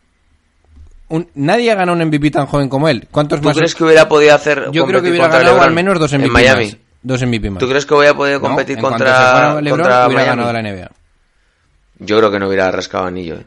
[1.34, 3.06] nadie ha ganado un MVP tan joven como él.
[3.10, 3.56] ¿Cuántos ¿Tú más?
[3.56, 6.26] crees que hubiera podido hacer Yo creo que hubiera ganado LeBron al menos dos MVP
[6.26, 6.66] en Miami?
[6.66, 6.76] más.
[7.02, 7.58] Dos MVP más.
[7.60, 10.42] ¿Tú crees que hubiera podido No, competir se contra, LeBron, contra hubiera Miami?
[10.42, 10.90] ganado la NBA.
[11.98, 13.36] Yo creo que no hubiera rascado anillo.
[13.36, 13.44] ¿eh?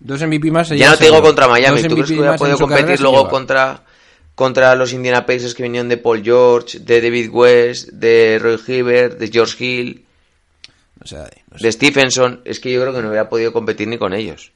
[0.00, 0.68] Dos MVP más.
[0.68, 1.82] se Ya no te digo contra Miami.
[1.82, 3.82] ¿Tú crees que hubiera podido competir luego contra,
[4.38, 9.18] contra los Indiana Pacers que venían de Paul George, de David West, de Roy Hibbert,
[9.18, 10.04] de George Hill,
[11.02, 11.64] O sea, no sé.
[11.64, 12.40] de Stephenson?
[12.44, 14.52] Es que yo creo que no hubiera podido competir ni con ellos.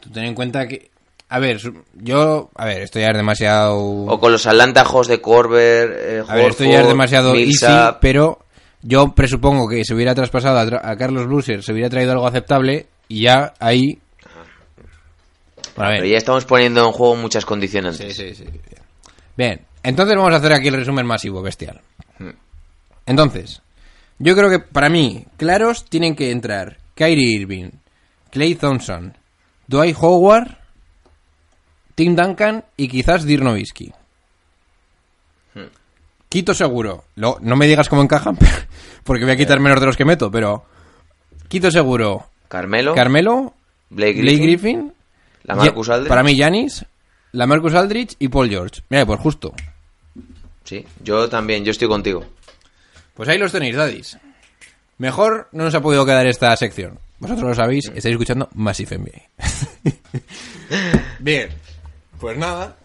[0.00, 0.88] Tú ten en cuenta que.
[1.28, 1.60] A ver,
[1.94, 2.50] yo.
[2.54, 3.76] A ver, esto ya es demasiado.
[3.76, 7.66] O con los Atlanta Hawks de Corber, eh, A ver, esto ya es demasiado easy,
[8.00, 8.38] pero
[8.82, 12.26] yo presupongo que se hubiera traspasado a, tra- a Carlos Bluser, se hubiera traído algo
[12.28, 13.98] aceptable y ya ahí.
[15.74, 15.98] Bueno, a ver.
[16.00, 17.96] Pero ya estamos poniendo en juego muchas condiciones.
[17.98, 18.44] Sí, sí, sí.
[19.36, 21.80] Bien, entonces vamos a hacer aquí el resumen masivo, bestial.
[22.18, 22.30] Hmm.
[23.06, 23.62] Entonces,
[24.18, 27.70] yo creo que para mí, claros tienen que entrar Kyrie Irving,
[28.30, 29.16] Clay Thompson,
[29.66, 30.56] Dwight Howard,
[31.94, 33.92] Tim Duncan y quizás Dirk Nowitzki.
[35.54, 35.60] Hmm.
[36.28, 37.04] Quito seguro.
[37.14, 38.36] Lo- no me digas cómo encajan,
[39.04, 40.64] porque voy a quitar menos de los que meto, pero
[41.48, 43.54] quito seguro Carmelo, Carmelo,
[43.90, 44.42] Blake Blake Griffin,
[44.80, 44.94] Griffin,
[45.44, 46.08] la Marcus Aldridge.
[46.08, 46.84] Para mí, Yanis,
[47.36, 48.80] la Marcus Aldridge y Paul George.
[48.88, 49.52] Mira, pues justo.
[50.64, 52.24] Sí, yo también, yo estoy contigo.
[53.14, 54.16] Pues ahí los tenéis, daddies.
[54.96, 56.98] Mejor no nos ha podido quedar esta sección.
[57.18, 59.92] Vosotros lo sabéis, estáis escuchando Massive NBA.
[61.18, 61.50] Bien,
[62.18, 62.76] pues nada.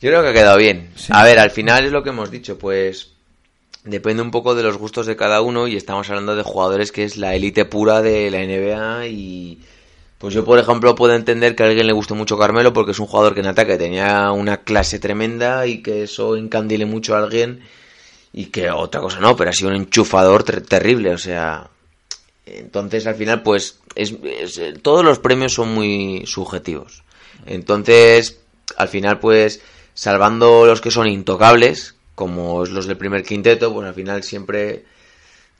[0.00, 0.90] Yo creo que ha quedado bien.
[1.10, 3.12] A ver, al final es lo que hemos dicho, pues
[3.84, 7.04] depende un poco de los gustos de cada uno y estamos hablando de jugadores que
[7.04, 9.60] es la élite pura de la NBA y
[10.18, 12.98] pues yo por ejemplo puedo entender que a alguien le guste mucho Carmelo porque es
[12.98, 17.18] un jugador que en ataque tenía una clase tremenda y que eso encandile mucho a
[17.18, 17.60] alguien
[18.32, 21.68] y que otra cosa no, pero ha sido un enchufador ter- terrible, o sea,
[22.46, 27.02] entonces al final pues es, es- eh, todos los premios son muy subjetivos.
[27.46, 28.38] Entonces,
[28.76, 29.60] al final pues
[29.94, 34.84] salvando los que son intocables, como es los del primer quinteto, pues al final siempre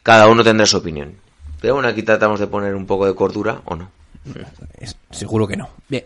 [0.03, 1.15] cada uno tendrá su opinión.
[1.61, 3.91] Pero bueno, aquí tratamos de poner un poco de cordura, ¿o no?
[4.79, 5.69] Es- seguro que no.
[5.89, 6.05] Bien.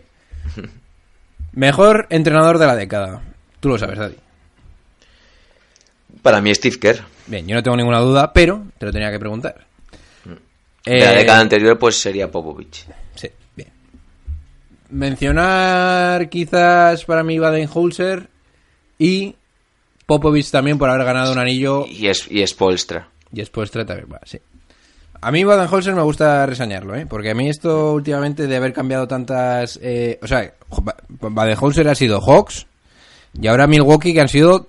[1.53, 3.21] Mejor entrenador de la década.
[3.59, 4.15] Tú lo sabes, Daddy.
[6.21, 7.03] Para mí Steve Kerr.
[7.27, 9.65] Bien, yo no tengo ninguna duda, pero te lo tenía que preguntar.
[10.85, 12.85] De la Eh, década anterior pues sería Popovich.
[13.15, 13.69] Sí, bien.
[14.89, 18.27] Mencionar quizás para mí Baden-Holzer
[18.97, 19.35] y
[20.05, 23.07] Popovich también por haber ganado un anillo Y es, y Spolstra.
[23.31, 24.39] y después también va, sí.
[25.21, 27.05] A mí Baden-Holzer me gusta reseñarlo, ¿eh?
[27.07, 29.79] Porque a mí esto últimamente de haber cambiado tantas...
[29.81, 32.65] eh, o sea, Ba- Baden-Holzer ha sido Hawks
[33.39, 34.67] y ahora Milwaukee que han sido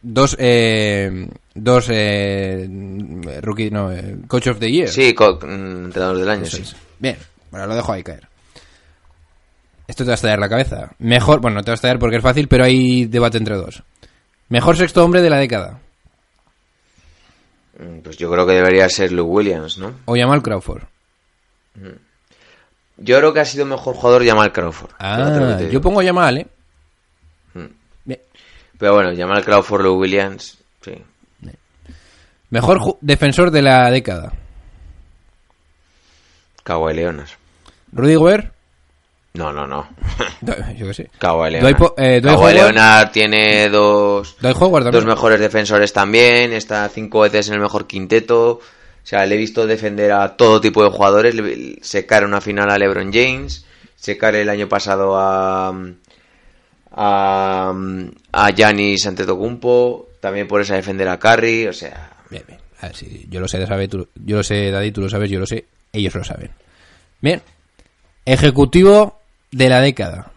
[0.00, 0.36] dos...
[0.38, 1.88] Eh, dos...
[1.90, 2.66] Eh,
[3.42, 3.70] rookie...
[3.70, 4.88] No, eh, Coach of the Year.
[4.88, 6.62] Sí, mm, entrenador del año, sí.
[6.98, 7.16] Bien,
[7.50, 8.26] bueno, lo dejo ahí caer.
[9.86, 10.92] Esto te va a estallar la cabeza.
[10.98, 13.82] Mejor, bueno, no te va a estallar porque es fácil, pero hay debate entre dos.
[14.48, 15.80] Mejor sexto hombre de la década.
[17.80, 19.94] Mm, Pues yo creo que debería ser Lou Williams, ¿no?
[20.04, 20.82] O Jamal Crawford.
[22.98, 24.90] Yo creo que ha sido mejor jugador Jamal Crawford.
[24.98, 26.46] Ah, yo pongo Jamal, ¿eh?
[27.54, 28.12] Mm.
[28.78, 30.92] Pero bueno, Jamal Crawford, Lou Williams, sí.
[32.50, 34.32] Mejor defensor de la década.
[36.64, 37.28] Kawhi Leonard.
[37.92, 38.52] Rudy Gobert.
[39.34, 39.88] No, no, no.
[40.76, 41.10] Yo qué sé.
[41.52, 41.78] Dwight Leonard.
[41.78, 42.54] Po- eh, Kawhi Howard.
[42.54, 44.36] Leonard tiene dos,
[45.06, 46.52] mejores defensores también.
[46.52, 48.50] Está cinco veces en el mejor quinteto.
[48.54, 48.60] O
[49.04, 51.34] sea, le he visto defender a todo tipo de jugadores.
[51.34, 53.64] Le- Secar una final a LeBron James.
[53.94, 55.72] Secar el año pasado a
[56.92, 57.72] a
[58.32, 60.08] a Giannis Antetokounmpo.
[60.20, 61.66] También por esa defender a Curry.
[61.68, 62.58] O sea, Bien, bien.
[62.94, 65.46] Sí, yo lo sé, sabe, tú- yo lo sé, Daddy, tú lo sabes, yo lo
[65.46, 66.50] sé, ellos lo saben.
[67.20, 67.42] Bien.
[68.24, 69.19] Ejecutivo
[69.50, 70.30] de la década.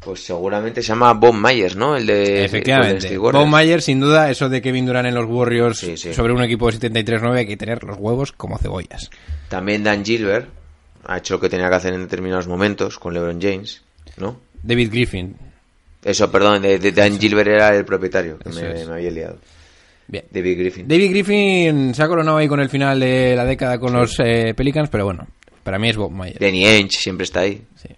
[0.00, 1.96] pues seguramente se llama Bob Myers, ¿no?
[1.96, 3.18] El de Efectivamente.
[3.18, 6.14] Bob Myers, sin duda, eso de Kevin Durant en los Warriors Sí, sí.
[6.14, 9.10] sobre un equipo de 73-9 hay que tener los huevos como cebollas.
[9.48, 10.48] También Dan Gilbert
[11.06, 13.82] ha hecho lo que tenía que hacer en determinados momentos con LeBron James,
[14.16, 14.38] ¿no?
[14.62, 15.36] David Griffin.
[16.04, 19.38] Eso, perdón, de, de Dan Gilbert era el propietario, que me, había liado.
[20.06, 20.24] Bien.
[20.30, 20.86] David Griffin.
[20.86, 24.54] David Griffin se ha coronado ahí con el final de la década con los eh,
[24.56, 25.26] Pelicans, pero bueno,
[25.66, 26.38] para mí es Bob Myers.
[26.38, 27.60] Danny Ainge siempre está ahí.
[27.82, 27.88] Sí,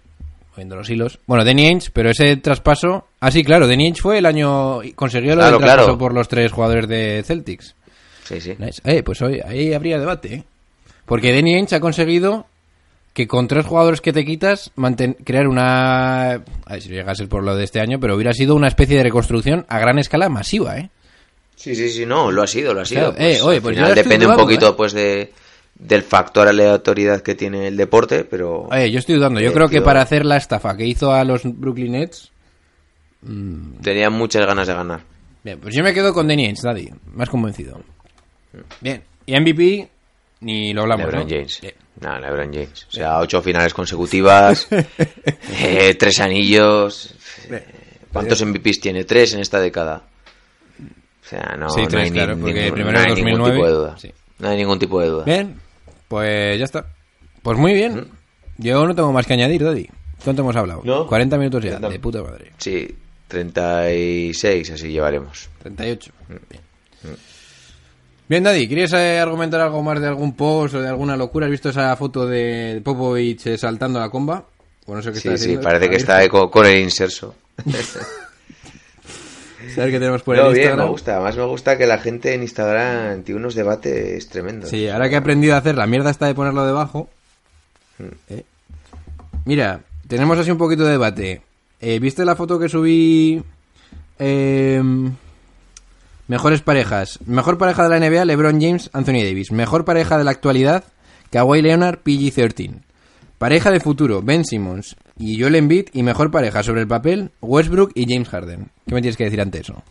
[0.51, 1.19] moviendo los hilos.
[1.27, 3.07] Bueno, Danny Ainge, pero ese traspaso...
[3.19, 4.79] Ah, sí, claro, Danny Ainge fue el año...
[4.95, 5.97] Consiguió lo Claro, del traspaso claro.
[5.99, 7.75] por los tres jugadores de Celtics.
[8.25, 8.55] Sí, sí.
[8.57, 8.81] Nice.
[8.83, 10.43] Eh, pues hoy, ahí habría debate, ¿eh?
[11.05, 12.47] Porque Danny Ainge ha conseguido
[13.13, 16.31] que con tres jugadores que te quitas, manten- crear una...
[16.33, 18.67] A ver si llega a ser por lo de este año, pero hubiera sido una
[18.67, 20.89] especie de reconstrucción a gran escala masiva, ¿eh?
[21.55, 23.13] Sí, sí, sí, no, lo ha sido, lo ha sido.
[23.13, 24.73] Claro, eh, oye, al pues yo final depende un poquito ¿eh?
[24.77, 25.33] pues de
[25.79, 29.39] del factor aleatoriedad que tiene el deporte, pero yo estoy dudando.
[29.39, 32.31] Yo Eh, creo que para hacer la estafa que hizo a los Brooklyn Nets...
[33.81, 35.01] tenía muchas ganas de ganar.
[35.43, 36.89] Bien, pues yo me quedo con Danny Ainge, Daddy.
[37.13, 37.81] Más convencido.
[38.81, 39.01] Bien.
[39.25, 39.89] Y MVP,
[40.41, 41.29] ni lo hablamos, LeBron ¿no?
[41.29, 41.61] James.
[41.61, 41.73] Bien.
[42.01, 42.85] No, LeBron James.
[42.89, 44.67] O sea, ocho finales consecutivas,
[45.61, 47.13] eh, tres anillos.
[47.49, 47.65] eh,
[48.11, 49.03] ¿Cuántos MVPs tiene?
[49.05, 50.03] Tres en esta década.
[50.79, 53.15] O sea, no, Sí, no tres, hay, ni- claro, porque ningún- primero no en hay
[53.15, 53.97] ningún 2009, tipo de duda.
[53.97, 54.11] sí.
[54.39, 55.23] No hay ningún tipo de duda.
[55.25, 55.59] Bien,
[56.09, 56.87] pues ya está.
[57.41, 58.07] Pues muy bien.
[58.57, 59.87] Yo no tengo más que añadir, Daddy.
[60.21, 60.81] ¿Cuánto hemos hablado?
[60.83, 61.07] No.
[61.07, 62.51] 40 minutos ya, de puta madre.
[62.57, 62.93] Sí,
[63.29, 65.49] 36 así llevaremos.
[65.63, 66.11] 38.
[66.49, 66.61] Bien.
[68.27, 71.45] Bien, Daddy, ¿quieres eh, argumentar algo más de algún post o de alguna locura?
[71.45, 74.45] ¿Has visto esa foto de Popovich eh, saltando la comba?
[74.85, 77.33] O no sé qué Sí, está sí, parece A que está con, con el inserso.
[79.75, 80.85] ¿Sabes qué tenemos por No, el bien, Instagram?
[80.85, 81.15] me gusta.
[81.15, 84.69] Además me gusta que la gente en Instagram tiene unos debates tremendos.
[84.69, 87.09] Sí, ahora que he aprendido a hacer la mierda esta de ponerlo debajo.
[88.29, 88.43] eh.
[89.45, 91.41] Mira, tenemos así un poquito de debate.
[91.81, 93.41] Eh, ¿Viste la foto que subí?
[94.19, 94.81] Eh,
[96.27, 97.19] mejores parejas.
[97.25, 99.51] Mejor pareja de la NBA, LeBron James, Anthony Davis.
[99.51, 100.83] Mejor pareja de la actualidad,
[101.31, 102.81] Kawhi Leonard, PG-13.
[103.39, 105.87] Pareja de futuro, Ben Simmons y Joel Embiid.
[105.93, 108.69] Y mejor pareja sobre el papel, Westbrook y James Harden.
[108.85, 109.81] ¿Qué me tienes que decir ante eso?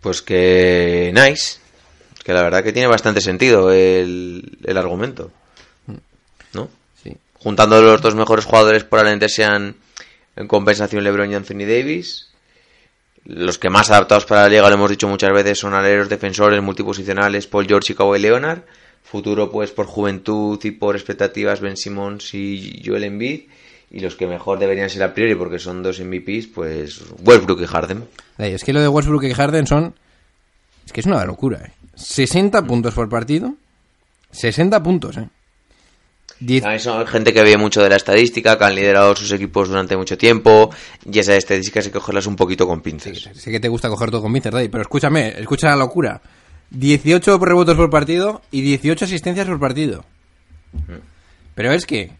[0.00, 1.58] Pues que nice.
[2.24, 5.30] Que la verdad que tiene bastante sentido el, el argumento.
[6.52, 6.68] ¿No?
[7.02, 7.16] Sí.
[7.38, 9.76] Juntando los dos mejores jugadores probablemente sean
[10.34, 12.28] en compensación LeBron y Anthony Davis.
[13.24, 16.60] Los que más adaptados para la liga, lo hemos dicho muchas veces, son aleros, defensores,
[16.62, 18.62] multiposicionales, Paul George y Kawhi Leonard.
[19.10, 23.42] Futuro, pues, por juventud y por expectativas, Ben Simmons y Joel Embiid.
[23.90, 27.66] Y los que mejor deberían ser a priori, porque son dos MVPs, pues, Westbrook y
[27.66, 28.04] Harden.
[28.36, 29.94] Ey, Es que lo de Westbrook y Harden son...
[30.84, 31.70] Es que es una locura, ¿eh?
[31.94, 33.54] 60 puntos por partido.
[34.32, 35.28] 60 puntos, ¿eh?
[36.40, 39.68] Diez- También son gente que ve mucho de la estadística, que han liderado sus equipos
[39.68, 40.68] durante mucho tiempo,
[41.10, 43.30] y esas estadísticas hay que cogerlas un poquito con pinzas.
[43.34, 46.20] Sé que te gusta coger todo con Vince, Daddy, pero escúchame, escucha la locura.
[46.70, 50.04] 18 rebotes por partido y 18 asistencias por partido.
[51.54, 52.12] Pero es que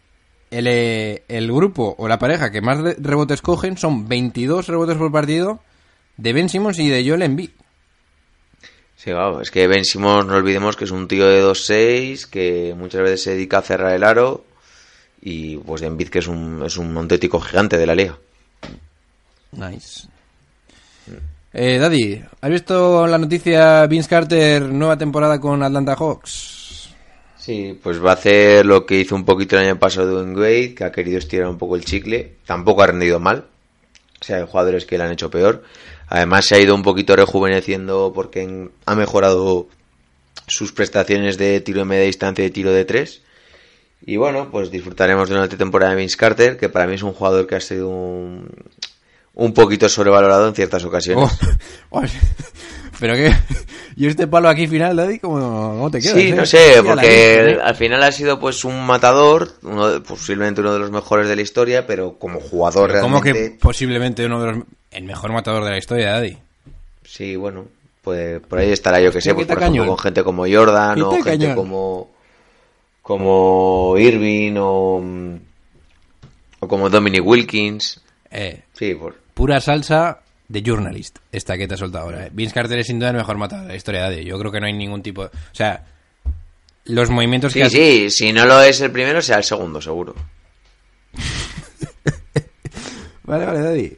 [0.49, 4.97] el, eh, el grupo o la pareja que más re- rebotes cogen son 22 rebotes
[4.97, 5.59] por partido
[6.17, 7.49] de Ben Simmons y de Joel Embiid.
[8.95, 12.73] Sí, claro, es que Ben Simmons, no olvidemos que es un tío de 2'6, que
[12.75, 14.43] muchas veces se dedica a cerrar el aro,
[15.21, 18.17] y pues Embiid que es un, es un auténtico gigante de la liga.
[19.51, 20.07] Nice.
[21.59, 26.93] Eh, Daddy, ¿has visto la noticia Vince Carter nueva temporada con Atlanta Hawks?
[27.35, 30.75] Sí, pues va a hacer lo que hizo un poquito el año pasado en Wade,
[30.75, 32.35] que ha querido estirar un poco el chicle.
[32.45, 33.47] Tampoco ha rendido mal.
[34.21, 35.63] O sea, hay jugadores que le han hecho peor.
[36.09, 39.67] Además se ha ido un poquito rejuveneciendo porque ha mejorado
[40.45, 43.23] sus prestaciones de tiro de media distancia y tiro de tres.
[44.05, 47.13] Y bueno, pues disfrutaremos de una temporada de Vince Carter, que para mí es un
[47.13, 48.47] jugador que ha sido un,
[49.39, 51.29] un poquito sobrevalorado en ciertas ocasiones.
[51.89, 52.03] Oh, oh,
[52.99, 53.31] pero que
[53.95, 56.15] y este palo aquí final, Daddy, ¿cómo, cómo te quedas?
[56.15, 56.33] Sí, eh?
[56.33, 57.57] no sé, Hostia, la porque ¿eh?
[57.63, 61.35] al final ha sido pues un matador, uno de- posiblemente uno de los mejores de
[61.35, 63.51] la historia, pero como jugador Pero ¿Cómo realmente...
[63.55, 66.37] que posiblemente uno de los el mejor matador de la historia, Daddy?
[67.03, 67.65] Sí, bueno,
[68.01, 71.11] pues por ahí estará yo que sé, pues por ejemplo con gente como Jordan o
[71.11, 71.55] gente cañón.
[71.55, 72.09] como
[73.03, 75.01] como Irving o,
[76.59, 78.01] o como Dominic Wilkins.
[78.31, 80.19] Eh, Sí, por, pura salsa
[80.49, 82.25] de journalist, esta que te ha soltado ahora.
[82.25, 82.29] eh.
[82.33, 84.25] Vince Carter es sin duda el mejor matador de la historia, Daddy.
[84.25, 85.23] Yo creo que no hay ningún tipo...
[85.23, 85.85] O sea,
[86.85, 90.15] los movimientos que Sí, sí, si no lo es el primero, será el segundo, seguro.
[93.23, 93.97] Vale, vale, Daddy.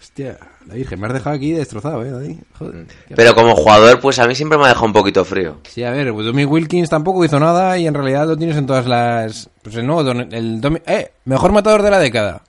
[0.00, 2.36] Hostia, la Virgen, me has dejado aquí destrozado, eh, Daddy.
[2.58, 2.86] Joder.
[3.14, 5.60] Pero como jugador, pues a mí siempre me ha dejado un poquito frío.
[5.68, 8.86] Sí, a ver, Dominic Wilkins tampoco hizo nada y en realidad lo tienes en todas
[8.86, 9.48] las...
[9.62, 10.02] Pues el nuevo...
[10.02, 11.12] Don- El Domi- ¡Eh!
[11.26, 12.42] Mejor matador de la década.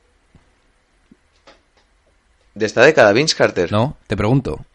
[2.58, 3.72] De esta década, Vince Carter.
[3.72, 4.66] No, te pregunto.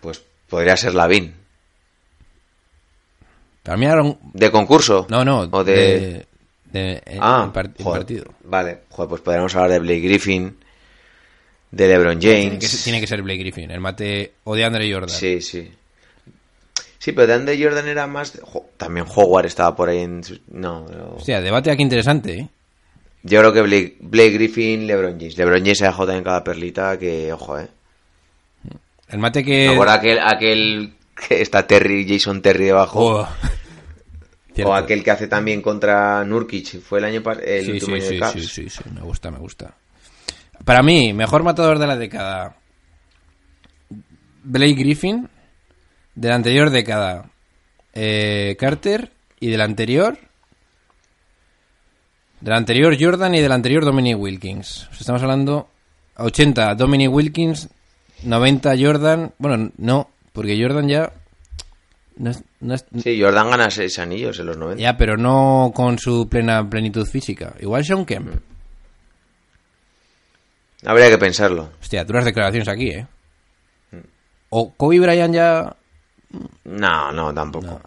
[0.00, 0.94] Pues podría ser
[4.00, 4.18] un...
[4.32, 5.06] ¿De concurso?
[5.10, 5.74] No, no, O de...
[5.74, 6.26] de...
[6.72, 8.34] de- en- Ah, en en partido.
[8.44, 10.56] Vale, joder, pues podríamos hablar de Blake Griffin,
[11.70, 12.58] de LeBron Tiene James.
[12.60, 15.10] que, ser, tiene que ser Blake Griffin, el mate o de Andre Jordan.
[15.10, 15.70] Sí, sí.
[16.98, 18.32] Sí, pero de Andre Jordan era más...
[18.32, 20.22] de- jo, también Howard estaba por ahí en...
[20.48, 21.16] No, no.
[21.16, 22.48] Hostia, debate aquí interesante, ¿eh?
[23.24, 25.36] Yo creo que Blake, Blake Griffin, LeBron James.
[25.38, 27.68] LeBron James se ha dejado también cada perlita que, ojo, eh.
[29.08, 29.68] El mate que...
[29.68, 30.94] Ahora aquel, aquel
[31.28, 33.20] que está Terry, Jason Terry debajo.
[33.20, 33.28] Oh.
[34.66, 36.82] O aquel que hace también contra Nurkic.
[36.82, 38.32] Fue el año el Sí, último sí, año de sí, Cavs.
[38.34, 39.74] sí, sí, sí, me gusta, me gusta.
[40.66, 42.56] Para mí, mejor matador de la década.
[44.44, 45.28] Blake Griffin.
[46.14, 47.30] De la anterior década.
[47.94, 49.10] eh, Carter.
[49.40, 50.18] Y de la anterior.
[52.42, 54.82] De la anterior Jordan y de la anterior Dominic Wilkins.
[54.90, 55.68] O sea, estamos hablando.
[56.16, 57.68] 80 Dominic Wilkins.
[58.24, 59.32] 90 Jordan.
[59.38, 61.12] Bueno, no, porque Jordan ya.
[62.16, 64.82] No es- no es- Sí, Jordan gana seis anillos en los 90.
[64.82, 67.54] ya, pero no con su plena plenitud física.
[67.60, 68.34] Igual Sean Kemp.
[70.84, 71.70] Habría que pensarlo.
[71.80, 73.06] Hostia, duras declaraciones aquí, ¿eh?
[74.50, 75.76] O Kobe Bryant ya...
[76.64, 77.80] No, no, tampoco.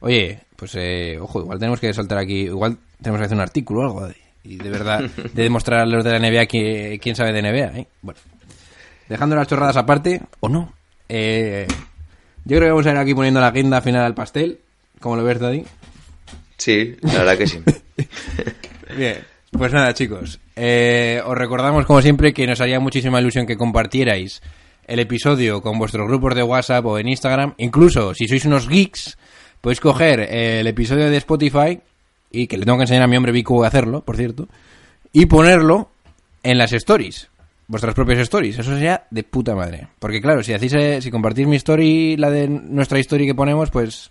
[0.00, 2.42] Oye, pues eh, ojo, igual tenemos que soltar aquí...
[2.42, 4.06] Igual tenemos que hacer un artículo o algo.
[4.08, 7.40] de- y de verdad, de demostrar a los de la NBA que, quién sabe de
[7.42, 7.86] NBA, ¿eh?
[8.02, 8.20] Bueno,
[9.08, 10.72] dejando las chorradas aparte, o no.
[11.08, 11.66] Eh,
[12.44, 14.60] yo creo que vamos a ir aquí poniendo la guinda final al pastel.
[15.00, 15.64] ¿Cómo lo ves, Daddy?
[16.58, 17.58] Sí, la verdad que sí.
[18.96, 19.18] Bien,
[19.50, 20.38] pues nada, chicos.
[20.54, 24.42] Eh, os recordamos, como siempre, que nos haría muchísima ilusión que compartierais
[24.86, 27.54] el episodio con vuestros grupos de WhatsApp o en Instagram.
[27.58, 29.18] Incluso, si sois unos geeks,
[29.60, 31.80] podéis coger el episodio de Spotify,
[32.30, 34.48] y que le tengo que enseñar a mi hombre Vico a hacerlo, por cierto,
[35.12, 35.90] y ponerlo
[36.42, 37.28] en las stories.
[37.68, 38.58] Vuestras propias stories.
[38.58, 39.88] Eso sería de puta madre.
[39.98, 43.70] Porque claro, si hacéis, eh, si compartís mi story, la de nuestra story que ponemos,
[43.70, 44.10] pues...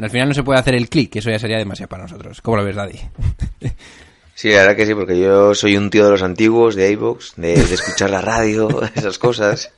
[0.00, 2.40] Al final no se puede hacer el clic, eso ya sería demasiado para nosotros.
[2.40, 3.00] ¿Cómo lo ves, Daddy?
[4.38, 7.34] Sí, la verdad que sí, porque yo soy un tío de los antiguos, de iVoox,
[7.34, 9.72] de, de escuchar la radio, esas cosas.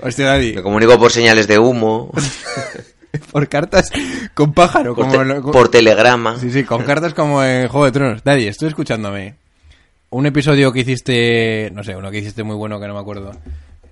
[0.00, 0.52] Hostia, Daddy.
[0.54, 2.12] Me comunico por señales de humo,
[3.32, 3.90] Por cartas
[4.34, 4.94] con pájaro.
[4.94, 6.38] por, como te- lo- por telegrama.
[6.38, 8.24] Sí, sí, con cartas como en Juego de Tronos.
[8.24, 9.34] Daddy, estoy escuchándome.
[10.10, 13.32] Un episodio que hiciste, no sé, uno que hiciste muy bueno que no me acuerdo.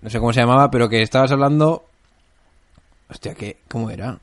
[0.02, 1.84] No sé cómo se llamaba, pero que estabas hablando...
[3.08, 3.58] Hostia, ¿qué?
[3.68, 4.18] ¿Cómo era?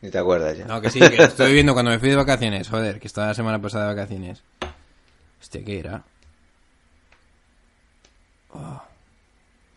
[0.00, 0.64] Ni te acuerdas ya.
[0.66, 2.68] No, que sí, que lo estoy viendo cuando me fui de vacaciones.
[2.68, 4.42] Joder, que estaba la semana pasada de vacaciones.
[5.40, 6.02] Hostia, ¿qué era?
[8.54, 8.82] Oh,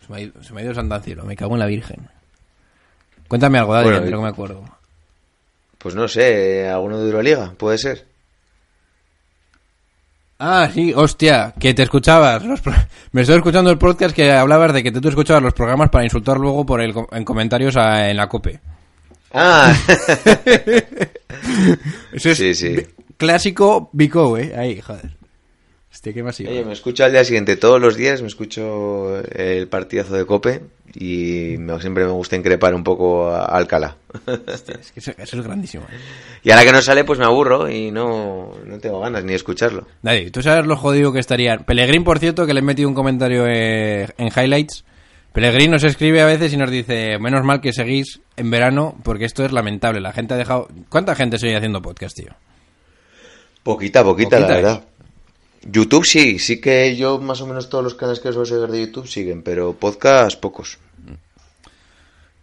[0.05, 1.59] se, me ha ido, se me ha ido el santo al cielo, me cago en
[1.59, 2.09] la Virgen.
[3.27, 4.63] Cuéntame algo, Daddy, Bueno, que no me acuerdo.
[5.77, 8.05] Pues no sé, alguno de Euroliga, puede ser.
[10.39, 12.43] Ah, sí, hostia, que te escuchabas.
[12.43, 12.73] los pro-
[13.11, 16.37] Me estoy escuchando el podcast que hablabas de que tú escuchabas los programas para insultar
[16.37, 18.59] luego por el, en comentarios a- en la COPE.
[19.33, 19.73] Ah,
[22.13, 22.75] Eso es Sí, sí.
[23.17, 24.53] clásico Bico, eh.
[24.57, 25.11] Ahí, joder.
[26.13, 30.25] Qué oye, me escucho al día siguiente, todos los días me escucho el partidazo de
[30.25, 30.61] Cope
[30.93, 33.97] y me- siempre me gusta increpar un poco a Alcalá.
[34.25, 35.83] Hostia, es que eso, eso es grandísimo.
[35.91, 35.97] eh.
[36.43, 39.35] Y ahora que no sale, pues me aburro y no, no tengo ganas ni de
[39.35, 39.87] escucharlo.
[40.03, 41.57] Nadie, tú sabes lo jodido que estaría.
[41.57, 44.85] Pelegrín, por cierto, que le he metido un comentario eh, en highlights.
[45.33, 49.25] Pelegrín nos escribe a veces y nos dice, menos mal que seguís en verano, porque
[49.25, 49.99] esto es lamentable.
[49.99, 50.69] La gente ha dejado...
[50.87, 52.31] ¿Cuánta gente sigue haciendo podcast, tío?
[53.63, 54.61] Poquita, poquita, la Poquita, ¿eh?
[54.61, 54.83] verdad.
[55.65, 58.85] YouTube sí, sí que yo más o menos todos los canales que suelo seguir de
[58.85, 60.77] YouTube siguen, pero podcast pocos.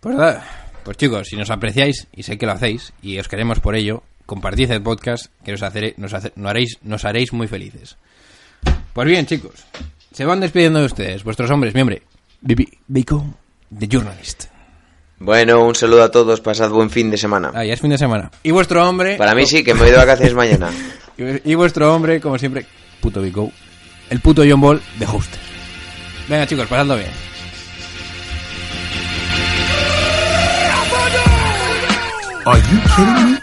[0.01, 0.45] Pues nada,
[0.85, 4.03] pues chicos, si nos apreciáis, y sé que lo hacéis, y os queremos por ello,
[4.27, 7.97] compartid el podcast, que nos, haceré- nos, hace- nos haréis, nos haréis muy felices.
[8.93, 9.65] Pues bien, chicos,
[10.13, 12.03] se van despidiendo de ustedes, vuestros hombres, mi hombre,
[12.41, 13.25] Bibi, Bico,
[13.79, 14.45] The Journalist.
[15.21, 17.53] Bueno, un saludo a todos, pasad buen fin de semana.
[17.55, 18.29] Ah, ya es fin de semana.
[18.43, 19.15] Y vuestro hombre...
[19.17, 20.71] Para mí sí, que me voy de vacaciones mañana.
[21.45, 22.67] Y vuestro hombre, como siempre,
[23.03, 23.53] puto Big Go,
[24.09, 25.41] el puto John Ball de Hoster.
[26.29, 27.11] Venga chicos, pasando bien.
[32.47, 33.39] Are you kidding me?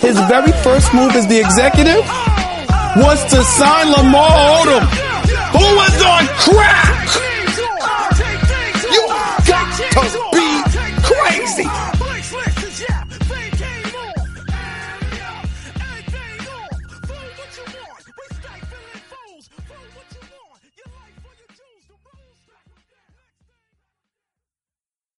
[0.00, 2.04] His very first move as the executive
[2.96, 4.84] was to sign Lamar Odom,
[5.52, 6.99] who was on crack.